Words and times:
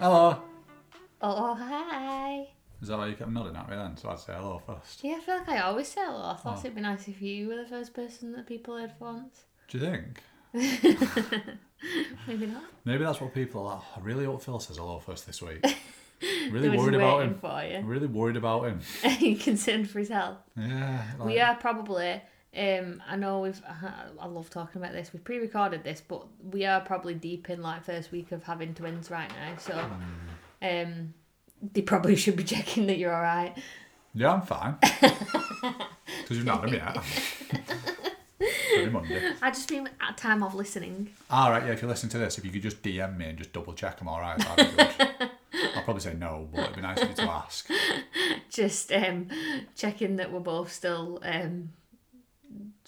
Hello. 0.00 0.36
Oh, 1.20 1.54
hi. 1.54 2.46
Is 2.80 2.88
that 2.88 2.98
why 2.98 3.08
you 3.08 3.16
kept 3.16 3.30
nodding 3.30 3.56
at 3.56 3.68
me 3.68 3.74
then? 3.76 3.96
So 3.96 4.08
I'd 4.10 4.20
say 4.20 4.32
hello 4.34 4.62
first. 4.64 5.02
Yeah, 5.02 5.16
I 5.16 5.20
feel 5.20 5.38
like 5.38 5.48
I 5.48 5.58
always 5.62 5.88
say 5.88 6.00
hello. 6.04 6.30
I 6.30 6.34
thought 6.36 6.56
Oh. 6.56 6.60
it'd 6.60 6.74
be 6.76 6.80
nice 6.80 7.08
if 7.08 7.20
you 7.20 7.48
were 7.48 7.56
the 7.56 7.66
first 7.68 7.92
person 7.94 8.32
that 8.32 8.46
people 8.46 8.76
heard 8.76 8.92
for 8.98 9.06
once. 9.12 9.44
Do 9.68 9.78
you 9.78 9.84
think? 9.84 10.22
Maybe 12.28 12.46
not. 12.46 12.62
Maybe 12.84 13.04
that's 13.04 13.20
what 13.20 13.34
people 13.34 13.62
are 13.66 13.76
like. 13.76 13.84
I 13.96 14.00
really 14.00 14.24
hope 14.24 14.42
Phil 14.42 14.60
says 14.60 14.76
hello 14.76 15.00
first 15.00 15.26
this 15.26 15.42
week. 15.42 15.62
They 15.62 15.74
really 16.50 16.68
were 16.68 16.74
just 16.76 16.84
worried 16.84 16.94
about 16.94 17.18
waiting 17.18 17.34
him. 17.34 17.40
for 17.40 17.64
you. 17.64 17.80
really 17.84 18.06
worried 18.06 18.36
about 18.36 18.64
him. 18.64 18.80
you 19.18 19.36
concerned 19.50 19.90
for 19.90 19.98
his 19.98 20.08
health. 20.10 20.38
Yeah. 20.56 21.02
Like, 21.18 21.26
We 21.28 21.40
are 21.40 21.56
probably. 21.56 22.22
Um, 22.56 23.02
I 23.08 23.16
know 23.16 23.40
we've. 23.40 23.60
I 24.20 24.26
love 24.26 24.50
talking 24.50 24.80
about 24.80 24.92
this. 24.92 25.12
We've 25.12 25.22
pre-recorded 25.24 25.84
this, 25.84 26.00
but 26.06 26.26
we 26.42 26.64
are 26.64 26.80
probably 26.80 27.14
deep 27.14 27.50
in 27.50 27.62
like 27.62 27.84
first 27.84 28.10
week 28.10 28.32
of 28.32 28.42
having 28.44 28.74
twins 28.74 29.10
right 29.10 29.28
now. 29.30 29.56
So, 29.58 29.74
Hmm. 29.74 30.66
um, 30.66 31.14
they 31.72 31.82
probably 31.82 32.16
should 32.16 32.36
be 32.36 32.44
checking 32.54 32.86
that 32.86 32.98
you're 32.98 33.14
all 33.14 33.22
right. 33.22 33.54
Yeah, 34.14 34.32
I'm 34.32 34.42
fine. 34.42 34.76
Because 36.22 36.36
you've 36.38 36.46
not 36.46 36.60
had 36.68 36.74
him 36.74 36.94
yet. 38.40 38.92
Monday. 38.92 39.32
I 39.42 39.50
just 39.50 39.70
mean 39.70 39.88
at 40.00 40.12
a 40.12 40.14
time 40.14 40.42
of 40.42 40.54
listening. 40.54 41.10
All 41.30 41.50
right, 41.50 41.64
yeah. 41.66 41.72
If 41.72 41.82
you 41.82 41.88
listen 41.88 42.08
to 42.10 42.18
this, 42.18 42.36
if 42.38 42.44
you 42.44 42.50
could 42.50 42.62
just 42.62 42.82
DM 42.82 43.16
me 43.16 43.26
and 43.30 43.38
just 43.38 43.52
double 43.52 43.72
check 43.72 44.00
I'm 44.00 44.08
all 44.08 44.20
right, 44.20 44.38
that'd 44.38 44.70
be 44.70 44.82
good. 44.82 45.30
I'll 45.74 45.82
probably 45.84 46.00
say 46.02 46.14
no, 46.14 46.48
but 46.52 46.64
it'd 46.64 46.76
be 46.76 46.82
nice 46.82 47.00
of 47.02 47.08
you 47.08 47.14
to 47.16 47.22
ask. 47.22 47.68
Just 48.50 48.92
um, 48.92 49.28
checking 49.74 50.16
that 50.16 50.30
we're 50.32 50.40
both 50.40 50.70
still 50.72 51.18
um, 51.22 51.70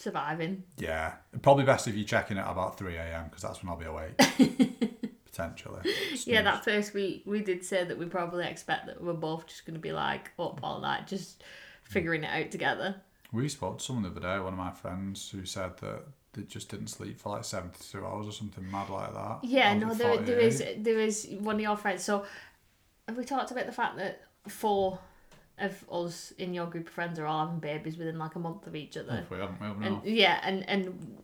surviving. 0.00 0.64
Yeah, 0.78 1.14
probably 1.42 1.64
best 1.64 1.86
if 1.86 1.96
you 1.96 2.04
check 2.04 2.30
in 2.30 2.38
at 2.38 2.50
about 2.50 2.78
three 2.78 2.96
a.m. 2.96 3.24
because 3.24 3.42
that's 3.42 3.62
when 3.62 3.70
I'll 3.70 3.76
be 3.76 3.86
awake. 3.86 4.16
Potentially. 5.26 5.80
Yeah, 6.24 6.42
that 6.42 6.64
first 6.64 6.92
week 6.92 7.22
we 7.24 7.40
did 7.40 7.64
say 7.64 7.84
that 7.84 7.98
we 7.98 8.06
probably 8.06 8.46
expect 8.46 8.86
that 8.86 9.02
we're 9.02 9.12
both 9.12 9.46
just 9.46 9.64
going 9.64 9.74
to 9.74 9.80
be 9.80 9.92
like 9.92 10.32
up 10.38 10.60
all 10.62 10.80
night, 10.80 11.06
just 11.06 11.42
hmm. 11.86 11.92
figuring 11.92 12.24
it 12.24 12.44
out 12.44 12.50
together. 12.50 12.96
We 13.32 13.48
spoke 13.48 13.78
to 13.78 13.84
someone 13.84 14.02
the 14.02 14.10
other 14.10 14.20
day, 14.20 14.42
one 14.42 14.54
of 14.54 14.58
my 14.58 14.72
friends, 14.72 15.30
who 15.30 15.44
said 15.44 15.76
that 15.78 16.02
they 16.32 16.42
just 16.42 16.68
didn't 16.68 16.88
sleep 16.88 17.20
for 17.20 17.30
like 17.30 17.44
72 17.44 18.04
hours 18.04 18.26
or 18.26 18.32
something 18.32 18.68
mad 18.70 18.88
like 18.90 19.12
that. 19.14 19.38
Yeah, 19.42 19.74
no, 19.74 19.94
there, 19.94 20.16
there 20.18 20.38
is 20.38 20.64
there 20.78 20.98
is 20.98 21.28
one 21.38 21.56
of 21.56 21.60
your 21.60 21.76
friends. 21.76 22.02
So 22.02 22.24
have 23.06 23.16
we 23.16 23.24
talked 23.24 23.50
about 23.50 23.66
the 23.66 23.72
fact 23.72 23.96
that 23.98 24.22
four 24.48 24.98
of 25.60 25.84
us 25.90 26.32
in 26.38 26.54
your 26.54 26.66
group 26.66 26.88
of 26.88 26.92
friends 26.92 27.18
are 27.18 27.26
all 27.26 27.46
having 27.46 27.60
babies 27.60 27.96
within 27.96 28.18
like 28.18 28.34
a 28.34 28.38
month 28.38 28.66
of 28.66 28.74
each 28.74 28.96
other? 28.96 29.12
Haven't 29.12 29.30
we? 29.30 29.66
Haven't 29.66 29.84
And 29.84 30.04
yeah, 30.04 30.40
and 30.42 30.68
and 30.68 31.18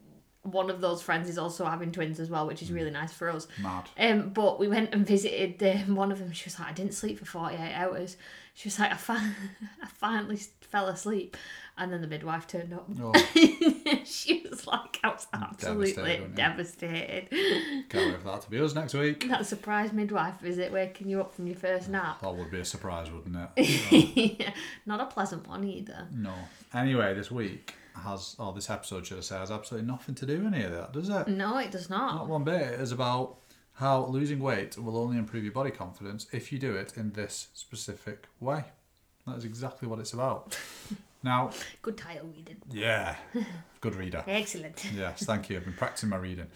one 0.53 0.71
of 0.71 0.81
those 0.81 1.03
friends 1.03 1.29
is 1.29 1.39
also 1.39 1.65
having 1.65 1.93
twins 1.93 2.21
as 2.21 2.31
well, 2.31 2.47
which 2.47 2.63
is 2.63 2.71
really 2.73 2.91
nice 2.91 3.13
for 3.13 3.29
us. 3.31 3.47
Mad. 3.61 3.89
Um, 3.99 4.31
but 4.31 4.59
we 4.59 4.69
went 4.69 4.93
and 4.95 5.07
visited 5.07 5.63
um, 5.63 5.95
one 5.97 6.11
of 6.13 6.19
them. 6.19 6.33
She 6.33 6.45
was 6.47 6.59
like, 6.59 6.69
I 6.69 6.73
didn't 6.73 6.95
sleep 6.95 7.19
for 7.19 7.25
48 7.25 7.73
hours. 7.75 8.17
She 8.55 8.69
was 8.69 8.79
like, 8.79 8.91
I, 8.93 8.97
fi- 8.97 9.17
I 9.83 9.87
finally 9.87 10.39
fell 10.61 10.89
asleep. 10.89 11.37
And 11.79 11.93
then 11.93 12.01
the 12.01 12.07
midwife 12.07 12.47
turned 12.47 12.73
up. 12.73 12.89
Oh, 12.99 13.13
she 14.07 14.47
was 14.49 14.67
like, 14.67 14.99
I 15.05 15.09
was 15.09 15.27
absolutely 15.35 15.93
Devastated, 15.93 16.35
devastated. 16.35 17.29
can't 17.91 18.13
wait 18.13 18.23
for 18.23 18.29
that 18.31 18.41
to 18.43 18.51
be 18.51 18.59
us 18.61 18.75
next 18.75 18.95
week. 18.95 19.29
That 19.29 19.45
surprise 19.45 19.93
midwife 19.93 20.41
visit 20.41 20.73
waking 20.73 21.11
you 21.11 21.21
up 21.21 21.35
from 21.35 21.47
your 21.47 21.57
first 21.57 21.91
nap. 21.91 22.21
That 22.23 22.35
would 22.35 22.51
be 22.51 22.61
a 22.61 22.65
surprise, 22.65 23.11
wouldn't 23.11 23.37
it? 23.57 24.55
Not 24.87 25.01
a 25.01 25.07
pleasant 25.07 25.47
one 25.47 25.65
either. 25.65 26.09
no. 26.15 26.33
Anyway, 26.73 27.13
this 27.15 27.31
week 27.31 27.75
has, 28.05 28.37
or 28.39 28.53
this 28.53 28.71
episode, 28.71 29.07
should 29.07 29.19
I 29.19 29.23
say, 29.23 29.37
has 29.39 29.51
absolutely 29.51 29.87
nothing 29.89 30.15
to 30.17 30.27
do 30.27 30.43
with 30.45 30.53
any 30.55 30.65
of 30.65 30.73
that, 30.73 30.93
does 30.93 31.09
it? 31.09 31.29
No, 31.29 31.59
it 31.59 31.71
does 31.71 31.89
not. 31.91 32.15
Not 32.17 32.29
one 32.29 32.45
bit. 32.45 32.61
It 32.63 32.81
is 32.81 32.93
about 32.93 33.37
how 33.75 34.07
losing 34.07 34.41
weight 34.41 34.79
will 34.79 34.97
only 34.97 35.19
improve 35.19 35.45
your 35.45 35.53
body 35.53 35.71
confidence 35.71 36.27
if 36.33 36.51
you 36.53 36.59
do 36.59 36.75
it 36.77 36.97
in 36.97 37.13
this 37.13 37.49
specific 37.55 38.27
way. 38.41 38.65
That 39.27 39.37
is 39.37 39.45
exactly 39.45 39.89
what 39.89 39.99
it's 39.99 40.13
about. 40.13 40.57
now, 41.23 41.51
Good 41.83 41.97
title 41.99 42.29
reading. 42.35 42.57
yeah, 42.71 43.17
good 43.81 43.95
reader. 43.97 44.25
Excellent. 44.27 44.85
Yes, 44.97 45.25
thank 45.25 45.51
you. 45.51 45.57
I've 45.59 45.65
been 45.65 45.75
practicing 45.75 46.09
my 46.11 46.17
reading. 46.17 46.47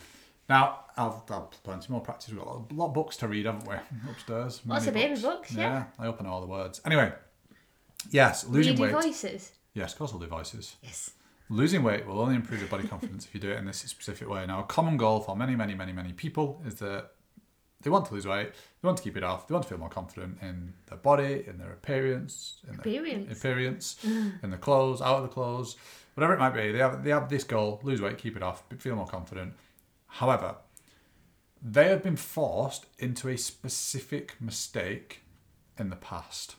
Now, 0.49 0.81
I've, 0.97 1.15
I've 1.31 1.51
plenty 1.63 1.93
more 1.93 2.01
practice. 2.01 2.31
We've 2.31 2.39
got 2.39 2.49
a 2.71 2.75
lot 2.75 2.87
of 2.89 2.95
books 2.95 3.17
to 3.19 3.29
read, 3.29 3.47
haven't 3.47 3.69
we? 3.69 3.75
Upstairs. 4.11 4.61
Lots 4.67 4.87
of 4.89 4.95
baby 4.95 5.21
books, 5.21 5.53
yeah. 5.55 5.85
I 5.99 6.07
open 6.07 6.27
all 6.27 6.41
the 6.41 6.47
words. 6.49 6.81
Anyway, 6.85 7.13
yes, 8.11 8.47
losing 8.49 8.73
Read 8.73 8.79
your 8.81 8.89
weight. 8.97 9.05
voices. 9.05 9.53
Yes, 9.75 9.93
of 9.93 9.99
course 9.99 10.13
I'll 10.13 10.19
do 10.19 10.27
voices. 10.27 10.75
Yes. 10.83 11.11
Losing 11.53 11.83
weight 11.83 12.07
will 12.07 12.21
only 12.21 12.37
improve 12.37 12.61
your 12.61 12.69
body 12.69 12.87
confidence 12.87 13.25
if 13.27 13.35
you 13.35 13.41
do 13.41 13.51
it 13.51 13.59
in 13.59 13.65
this 13.65 13.79
specific 13.79 14.29
way. 14.29 14.47
Now, 14.47 14.61
a 14.61 14.63
common 14.63 14.97
goal 14.97 15.19
for 15.19 15.35
many, 15.35 15.57
many, 15.57 15.75
many, 15.75 15.93
many 15.93 16.13
people 16.13 16.63
is 16.65 16.77
that 16.77 17.11
they 17.83 17.91
want 17.91 18.07
to 18.07 18.15
lose 18.15 18.25
weight, 18.25 18.53
they 18.53 18.87
want 18.87 18.99
to 18.99 19.03
keep 19.03 19.17
it 19.17 19.25
off, 19.25 19.49
they 19.49 19.55
want 19.55 19.65
to 19.65 19.69
feel 19.69 19.79
more 19.79 19.89
confident 19.89 20.39
in 20.41 20.75
their 20.87 20.99
body, 20.99 21.45
in 21.49 21.59
their 21.59 21.73
appearance, 21.73 22.59
in 22.69 22.77
their 22.77 22.81
Appearance. 22.81 23.39
appearance, 23.39 23.97
mm. 24.07 24.45
in 24.45 24.51
the 24.51 24.59
clothes, 24.59 25.01
out 25.01 25.17
of 25.17 25.23
the 25.23 25.29
clothes, 25.29 25.77
whatever 26.15 26.35
it 26.35 26.39
might 26.39 26.55
be. 26.55 26.71
They 26.71 26.79
have 26.79 27.03
they 27.03 27.11
have 27.11 27.29
this 27.29 27.43
goal: 27.43 27.81
lose 27.83 28.01
weight, 28.01 28.19
keep 28.19 28.37
it 28.37 28.43
off, 28.45 28.63
feel 28.79 28.95
more 28.95 29.07
confident. 29.07 29.55
However, 30.07 30.57
they 31.61 31.89
have 31.89 32.03
been 32.03 32.17
forced 32.17 32.87
into 32.99 33.29
a 33.29 33.37
specific 33.37 34.37
mistake 34.41 35.23
in 35.79 35.91
the 35.91 35.97
past, 35.97 36.57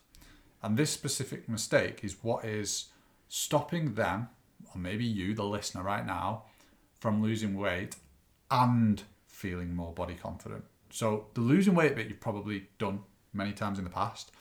and 0.61 0.75
this 0.75 0.89
specific 0.89 1.47
mistake 1.47 2.03
is 2.03 2.17
what 2.23 2.43
is 2.43 2.87
stopping 3.29 3.93
them, 3.93 4.27
or 4.73 4.79
maybe 4.79 5.05
you, 5.05 5.33
the 5.33 5.43
listener, 5.43 5.83
right 5.83 6.05
now, 6.05 6.43
from 6.99 7.21
losing 7.21 7.57
weight 7.57 7.95
and 8.49 9.03
feeling 9.27 9.75
more 9.75 9.93
body 9.93 10.15
confident. 10.15 10.63
So 10.91 11.27
the 11.33 11.41
losing 11.41 11.73
weight 11.73 11.95
bit 11.95 12.07
you've 12.07 12.19
probably 12.19 12.67
done 12.77 13.01
many 13.33 13.53
times 13.53 13.77
in 13.77 13.83
the 13.83 13.89
past. 13.89 14.31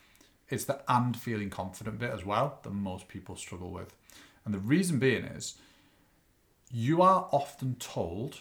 It's 0.49 0.65
the 0.65 0.83
and 0.89 1.17
feeling 1.17 1.49
confident 1.49 1.99
bit 1.99 2.11
as 2.11 2.25
well 2.25 2.59
that 2.63 2.71
most 2.71 3.09
people 3.09 3.37
struggle 3.37 3.71
with. 3.71 3.95
And 4.45 4.53
the 4.53 4.59
reason 4.59 4.99
being 4.99 5.25
is 5.25 5.55
you 6.73 7.03
are 7.03 7.29
often 7.31 7.77
told 7.77 8.39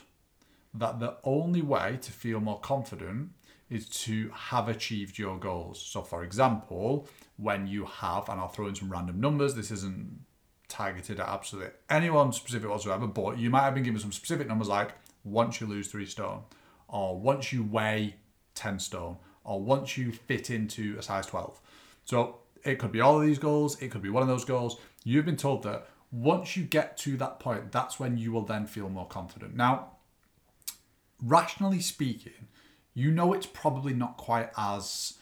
that 0.73 0.99
the 0.99 1.17
only 1.23 1.61
way 1.61 1.97
to 2.01 2.11
feel 2.11 2.39
more 2.39 2.59
confident 2.59 3.29
is 3.69 3.87
to 3.87 4.31
have 4.33 4.67
achieved 4.67 5.17
your 5.17 5.37
goals. 5.37 5.79
So, 5.79 6.01
for 6.01 6.23
example, 6.23 7.07
when 7.37 7.67
you 7.67 7.85
have, 7.85 8.27
and 8.29 8.39
I'll 8.39 8.47
throw 8.47 8.67
in 8.67 8.75
some 8.75 8.91
random 8.91 9.19
numbers, 9.19 9.55
this 9.55 9.71
isn't 9.71 10.25
targeted 10.69 11.19
at 11.19 11.27
absolutely 11.27 11.71
anyone 11.89 12.31
specific 12.31 12.69
whatsoever, 12.69 13.07
but 13.07 13.37
you 13.37 13.49
might 13.49 13.63
have 13.63 13.73
been 13.73 13.83
given 13.83 13.99
some 13.99 14.11
specific 14.11 14.47
numbers 14.47 14.69
like 14.69 14.93
once 15.23 15.59
you 15.59 15.67
lose 15.67 15.87
three 15.87 16.05
stone, 16.05 16.43
or 16.87 17.19
once 17.19 17.51
you 17.51 17.63
weigh 17.63 18.15
10 18.55 18.79
stone, 18.79 19.17
or 19.43 19.61
once 19.61 19.97
you 19.97 20.11
fit 20.11 20.49
into 20.49 20.95
a 20.97 21.01
size 21.01 21.25
12. 21.25 21.59
So, 22.05 22.37
it 22.63 22.79
could 22.79 22.91
be 22.91 23.01
all 23.01 23.19
of 23.19 23.25
these 23.25 23.39
goals, 23.39 23.81
it 23.81 23.89
could 23.89 24.01
be 24.01 24.09
one 24.09 24.21
of 24.21 24.29
those 24.29 24.45
goals. 24.45 24.77
You've 25.03 25.25
been 25.25 25.37
told 25.37 25.63
that 25.63 25.87
once 26.11 26.57
you 26.57 26.63
get 26.63 26.97
to 26.97 27.17
that 27.17 27.39
point, 27.39 27.71
that's 27.71 27.99
when 27.99 28.17
you 28.17 28.31
will 28.31 28.43
then 28.43 28.65
feel 28.65 28.89
more 28.89 29.07
confident. 29.07 29.55
Now, 29.55 29.91
rationally 31.23 31.79
speaking, 31.79 32.47
you 32.93 33.11
know 33.11 33.33
it's 33.33 33.45
probably 33.45 33.93
not 33.93 34.17
quite 34.17 34.49
as 34.57 35.13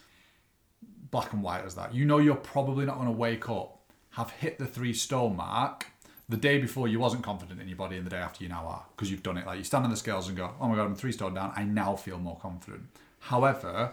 black 1.11 1.33
and 1.33 1.43
white 1.43 1.65
as 1.65 1.75
that. 1.75 1.93
You 1.93 2.05
know 2.05 2.17
you're 2.17 2.35
probably 2.35 2.85
not 2.85 2.95
going 2.95 3.07
to 3.07 3.11
wake 3.11 3.49
up, 3.49 3.76
have 4.17 4.31
hit 4.31 4.57
the 4.57 4.65
three 4.65 4.93
stone 4.93 5.35
mark 5.35 5.85
the 6.27 6.37
day 6.37 6.57
before 6.57 6.87
you 6.87 6.99
wasn't 6.99 7.23
confident 7.23 7.61
in 7.61 7.67
your 7.67 7.77
body 7.77 7.97
and 7.97 8.05
the 8.05 8.09
day 8.09 8.17
after 8.17 8.43
you 8.43 8.49
now 8.49 8.65
are 8.65 8.83
because 8.95 9.11
you've 9.11 9.21
done 9.21 9.37
it. 9.37 9.45
Like 9.45 9.59
you 9.59 9.63
stand 9.63 9.83
on 9.83 9.91
the 9.91 9.95
scales 9.95 10.27
and 10.27 10.35
go, 10.35 10.51
oh 10.59 10.67
my 10.67 10.75
god, 10.75 10.85
I'm 10.85 10.95
three 10.95 11.11
stone 11.11 11.35
down. 11.35 11.53
I 11.55 11.63
now 11.63 11.95
feel 11.95 12.17
more 12.17 12.35
confident. 12.41 12.87
However, 13.19 13.91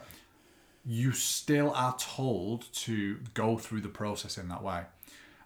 you 0.82 1.12
still 1.12 1.72
are 1.72 1.94
told 1.98 2.72
to 2.72 3.18
go 3.34 3.58
through 3.58 3.82
the 3.82 3.88
process 3.88 4.38
in 4.38 4.48
that 4.48 4.62
way. 4.62 4.84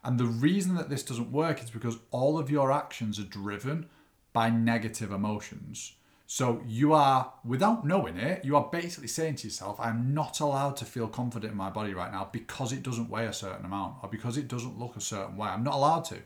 And 0.04 0.16
the 0.16 0.26
reason 0.26 0.76
that 0.76 0.88
this 0.88 1.02
doesn't 1.02 1.32
work 1.32 1.60
is 1.60 1.70
because 1.70 1.98
all 2.12 2.38
of 2.38 2.48
your 2.48 2.70
actions 2.70 3.18
are 3.18 3.24
driven 3.24 3.86
by 4.32 4.48
negative 4.48 5.10
emotions. 5.10 5.94
So 6.30 6.60
you 6.66 6.92
are, 6.92 7.32
without 7.42 7.86
knowing 7.86 8.18
it, 8.18 8.44
you 8.44 8.54
are 8.54 8.68
basically 8.70 9.08
saying 9.08 9.36
to 9.36 9.46
yourself, 9.46 9.80
I'm 9.80 10.12
not 10.12 10.40
allowed 10.40 10.76
to 10.76 10.84
feel 10.84 11.08
confident 11.08 11.52
in 11.52 11.56
my 11.56 11.70
body 11.70 11.94
right 11.94 12.12
now 12.12 12.28
because 12.30 12.70
it 12.70 12.82
doesn't 12.82 13.08
weigh 13.08 13.24
a 13.24 13.32
certain 13.32 13.64
amount 13.64 13.94
or 14.02 14.10
because 14.10 14.36
it 14.36 14.46
doesn't 14.46 14.78
look 14.78 14.94
a 14.94 15.00
certain 15.00 15.38
way. 15.38 15.48
I'm 15.48 15.64
not 15.64 15.72
allowed 15.72 16.04
to. 16.04 16.18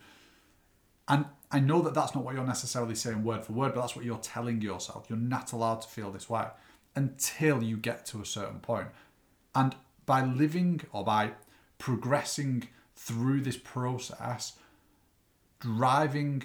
And 1.06 1.26
I 1.52 1.60
know 1.60 1.82
that 1.82 1.94
that's 1.94 2.16
not 2.16 2.24
what 2.24 2.34
you're 2.34 2.44
necessarily 2.44 2.96
saying 2.96 3.22
word 3.22 3.44
for 3.44 3.52
word, 3.52 3.74
but 3.74 3.82
that's 3.82 3.94
what 3.94 4.04
you're 4.04 4.18
telling 4.18 4.60
yourself. 4.60 5.06
You're 5.08 5.18
not 5.20 5.52
allowed 5.52 5.82
to 5.82 5.88
feel 5.88 6.10
this 6.10 6.28
way 6.28 6.46
until 6.96 7.62
you 7.62 7.76
get 7.76 8.04
to 8.06 8.20
a 8.20 8.26
certain 8.26 8.58
point. 8.58 8.88
And 9.54 9.76
by 10.04 10.24
living 10.24 10.80
or 10.90 11.04
by 11.04 11.30
progressing 11.78 12.64
through 12.96 13.42
this 13.42 13.56
process, 13.56 14.54
driving 15.60 16.42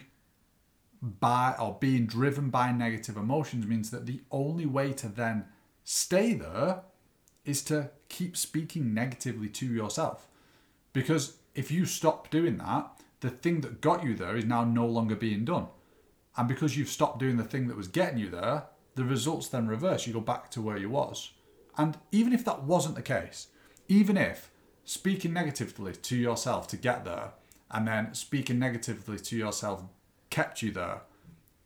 by 1.01 1.55
or 1.59 1.77
being 1.79 2.05
driven 2.05 2.49
by 2.49 2.71
negative 2.71 3.17
emotions 3.17 3.65
means 3.65 3.91
that 3.91 4.05
the 4.05 4.21
only 4.31 4.65
way 4.65 4.94
to 4.94 5.07
then 5.07 5.45
stay 5.83 6.33
there 6.33 6.81
is 7.45 7.63
to 7.63 7.89
keep 8.09 8.35
speaking 8.35 8.94
negatively 8.94 9.49
to 9.49 9.65
yourself. 9.65 10.27
Because 10.94 11.38
if 11.55 11.71
you 11.71 11.85
stop 11.85 12.29
doing 12.29 12.57
that, 12.57 12.89
the 13.21 13.29
thing 13.29 13.61
that 13.61 13.81
got 13.81 14.03
you 14.03 14.15
there 14.15 14.35
is 14.35 14.45
now 14.45 14.63
no 14.63 14.85
longer 14.85 15.15
being 15.15 15.45
done. 15.45 15.67
And 16.35 16.47
because 16.47 16.77
you've 16.77 16.89
stopped 16.89 17.19
doing 17.19 17.38
the 17.38 17.44
thing 17.44 17.67
that 17.67 17.77
was 17.77 17.88
getting 17.88 18.19
you 18.19 18.29
there, 18.29 18.65
the 18.95 19.03
results 19.03 19.47
then 19.47 19.67
reverse. 19.67 20.05
You 20.05 20.13
go 20.13 20.19
back 20.19 20.51
to 20.51 20.61
where 20.61 20.77
you 20.77 20.89
was. 20.89 21.31
And 21.77 21.97
even 22.11 22.33
if 22.33 22.44
that 22.45 22.63
wasn't 22.63 22.95
the 22.95 23.01
case, 23.01 23.47
even 23.88 24.17
if 24.17 24.51
speaking 24.83 25.33
negatively 25.33 25.94
to 25.94 26.15
yourself 26.15 26.67
to 26.67 26.77
get 26.77 27.05
there 27.05 27.33
and 27.71 27.88
then 27.88 28.13
speaking 28.13 28.59
negatively 28.59 29.19
to 29.19 29.35
yourself 29.35 29.83
kept 30.37 30.61
you 30.61 30.71
there, 30.71 31.01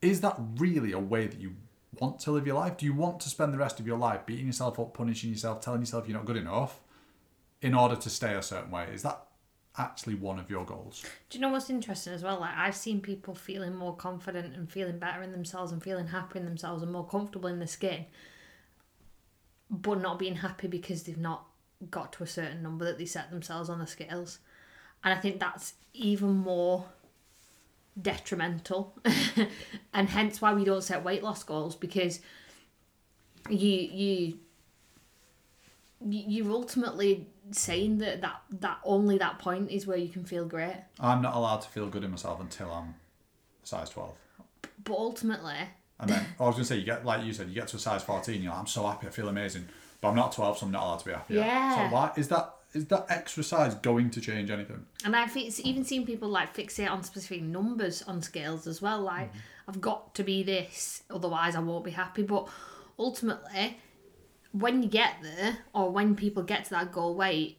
is 0.01 0.21
that 0.21 0.37
really 0.55 0.93
a 0.93 0.99
way 0.99 1.27
that 1.27 1.41
you 1.41 1.53
want 1.99 2.21
to 2.21 2.31
live 2.31 2.47
your 2.47 2.55
life? 2.55 2.77
Do 2.77 2.85
you 2.85 2.93
want 2.93 3.19
to 3.19 3.29
spend 3.29 3.53
the 3.53 3.57
rest 3.57 3.81
of 3.81 3.85
your 3.85 3.97
life 3.97 4.25
beating 4.25 4.45
yourself 4.45 4.79
up, 4.79 4.93
punishing 4.93 5.29
yourself, 5.29 5.59
telling 5.59 5.81
yourself 5.81 6.07
you're 6.07 6.17
not 6.17 6.25
good 6.25 6.37
enough 6.37 6.79
in 7.61 7.73
order 7.73 7.97
to 7.97 8.09
stay 8.09 8.33
a 8.33 8.41
certain 8.41 8.71
way? 8.71 8.87
Is 8.93 9.01
that 9.01 9.27
actually 9.77 10.15
one 10.15 10.39
of 10.39 10.49
your 10.49 10.63
goals? 10.63 11.03
Do 11.29 11.37
you 11.37 11.41
know 11.41 11.49
what's 11.49 11.69
interesting 11.69 12.13
as 12.13 12.23
well? 12.23 12.39
Like 12.39 12.55
I've 12.55 12.75
seen 12.75 13.01
people 13.01 13.35
feeling 13.35 13.75
more 13.75 13.93
confident 13.93 14.55
and 14.55 14.71
feeling 14.71 14.99
better 14.99 15.21
in 15.21 15.33
themselves 15.33 15.73
and 15.73 15.83
feeling 15.83 16.07
happy 16.07 16.39
in 16.39 16.45
themselves 16.45 16.81
and 16.81 16.93
more 16.93 17.05
comfortable 17.05 17.49
in 17.49 17.59
their 17.59 17.67
skin, 17.67 18.05
but 19.69 19.99
not 19.99 20.17
being 20.17 20.35
happy 20.35 20.67
because 20.67 21.03
they've 21.03 21.17
not 21.17 21.45
got 21.89 22.13
to 22.13 22.23
a 22.23 22.27
certain 22.27 22.63
number 22.63 22.85
that 22.85 22.97
they 22.97 23.05
set 23.05 23.31
themselves 23.31 23.69
on 23.69 23.79
the 23.79 23.87
scales. 23.87 24.39
And 25.03 25.13
I 25.13 25.19
think 25.19 25.41
that's 25.41 25.73
even 25.93 26.37
more 26.37 26.85
detrimental 27.99 28.95
and 29.93 30.09
hence 30.09 30.41
why 30.41 30.53
we 30.53 30.63
don't 30.63 30.83
set 30.83 31.03
weight 31.03 31.23
loss 31.23 31.43
goals 31.43 31.75
because 31.75 32.19
you 33.49 33.67
you 33.69 34.37
you're 36.03 36.51
ultimately 36.51 37.27
saying 37.51 37.97
that, 37.99 38.21
that 38.21 38.41
that 38.49 38.77
only 38.83 39.17
that 39.17 39.39
point 39.39 39.69
is 39.69 39.85
where 39.85 39.97
you 39.97 40.07
can 40.09 40.23
feel 40.23 40.45
great 40.45 40.77
I'm 40.99 41.21
not 41.21 41.35
allowed 41.35 41.61
to 41.61 41.69
feel 41.69 41.87
good 41.87 42.03
in 42.03 42.11
myself 42.11 42.39
until 42.39 42.71
I'm 42.71 42.95
size 43.63 43.89
12. 43.89 44.13
but 44.83 44.93
ultimately 44.93 45.55
And 45.99 46.09
then 46.09 46.25
I 46.39 46.43
was 46.45 46.55
going 46.55 46.63
to 46.63 46.65
say, 46.69 46.77
you 46.77 46.85
get 46.85 47.05
like 47.05 47.23
you 47.25 47.33
said, 47.33 47.49
you 47.49 47.53
get 47.55 47.67
to 47.69 47.75
a 47.75 47.79
size 47.79 48.03
14, 48.03 48.41
you're 48.41 48.51
like, 48.51 48.59
I'm 48.59 48.67
so 48.67 48.87
happy, 48.87 49.07
I 49.07 49.11
feel 49.11 49.27
amazing. 49.27 49.67
But 49.99 50.09
I'm 50.09 50.15
not 50.15 50.31
12, 50.31 50.57
so 50.57 50.65
I'm 50.65 50.71
not 50.71 50.83
allowed 50.83 50.99
to 50.99 51.05
be 51.05 51.11
happy. 51.11 51.33
yet. 51.35 51.45
Yeah. 51.45 51.75
So 51.89 51.93
why 51.93 52.11
is 52.17 52.27
that? 52.29 52.55
Is 52.73 52.85
that 52.85 53.05
extra 53.09 53.43
size 53.43 53.75
going 53.75 54.09
to 54.11 54.21
change 54.21 54.49
anything? 54.49 54.85
And 55.03 55.15
I've 55.15 55.35
even 55.35 55.83
seen 55.83 56.05
people 56.05 56.29
like 56.29 56.55
fixate 56.55 56.89
on 56.89 57.03
specific 57.03 57.41
numbers 57.41 58.01
on 58.03 58.21
scales 58.21 58.65
as 58.65 58.81
well. 58.81 59.01
Like, 59.01 59.29
mm-hmm. 59.29 59.39
I've 59.67 59.81
got 59.81 60.15
to 60.15 60.23
be 60.23 60.43
this, 60.43 61.03
otherwise 61.09 61.55
I 61.55 61.59
won't 61.59 61.83
be 61.83 61.91
happy. 61.91 62.23
But 62.23 62.47
ultimately, 62.97 63.77
when 64.53 64.83
you 64.83 64.89
get 64.89 65.15
there, 65.21 65.57
or 65.73 65.89
when 65.89 66.15
people 66.15 66.43
get 66.43 66.63
to 66.65 66.69
that 66.71 66.91
goal 66.91 67.15
weight, 67.15 67.57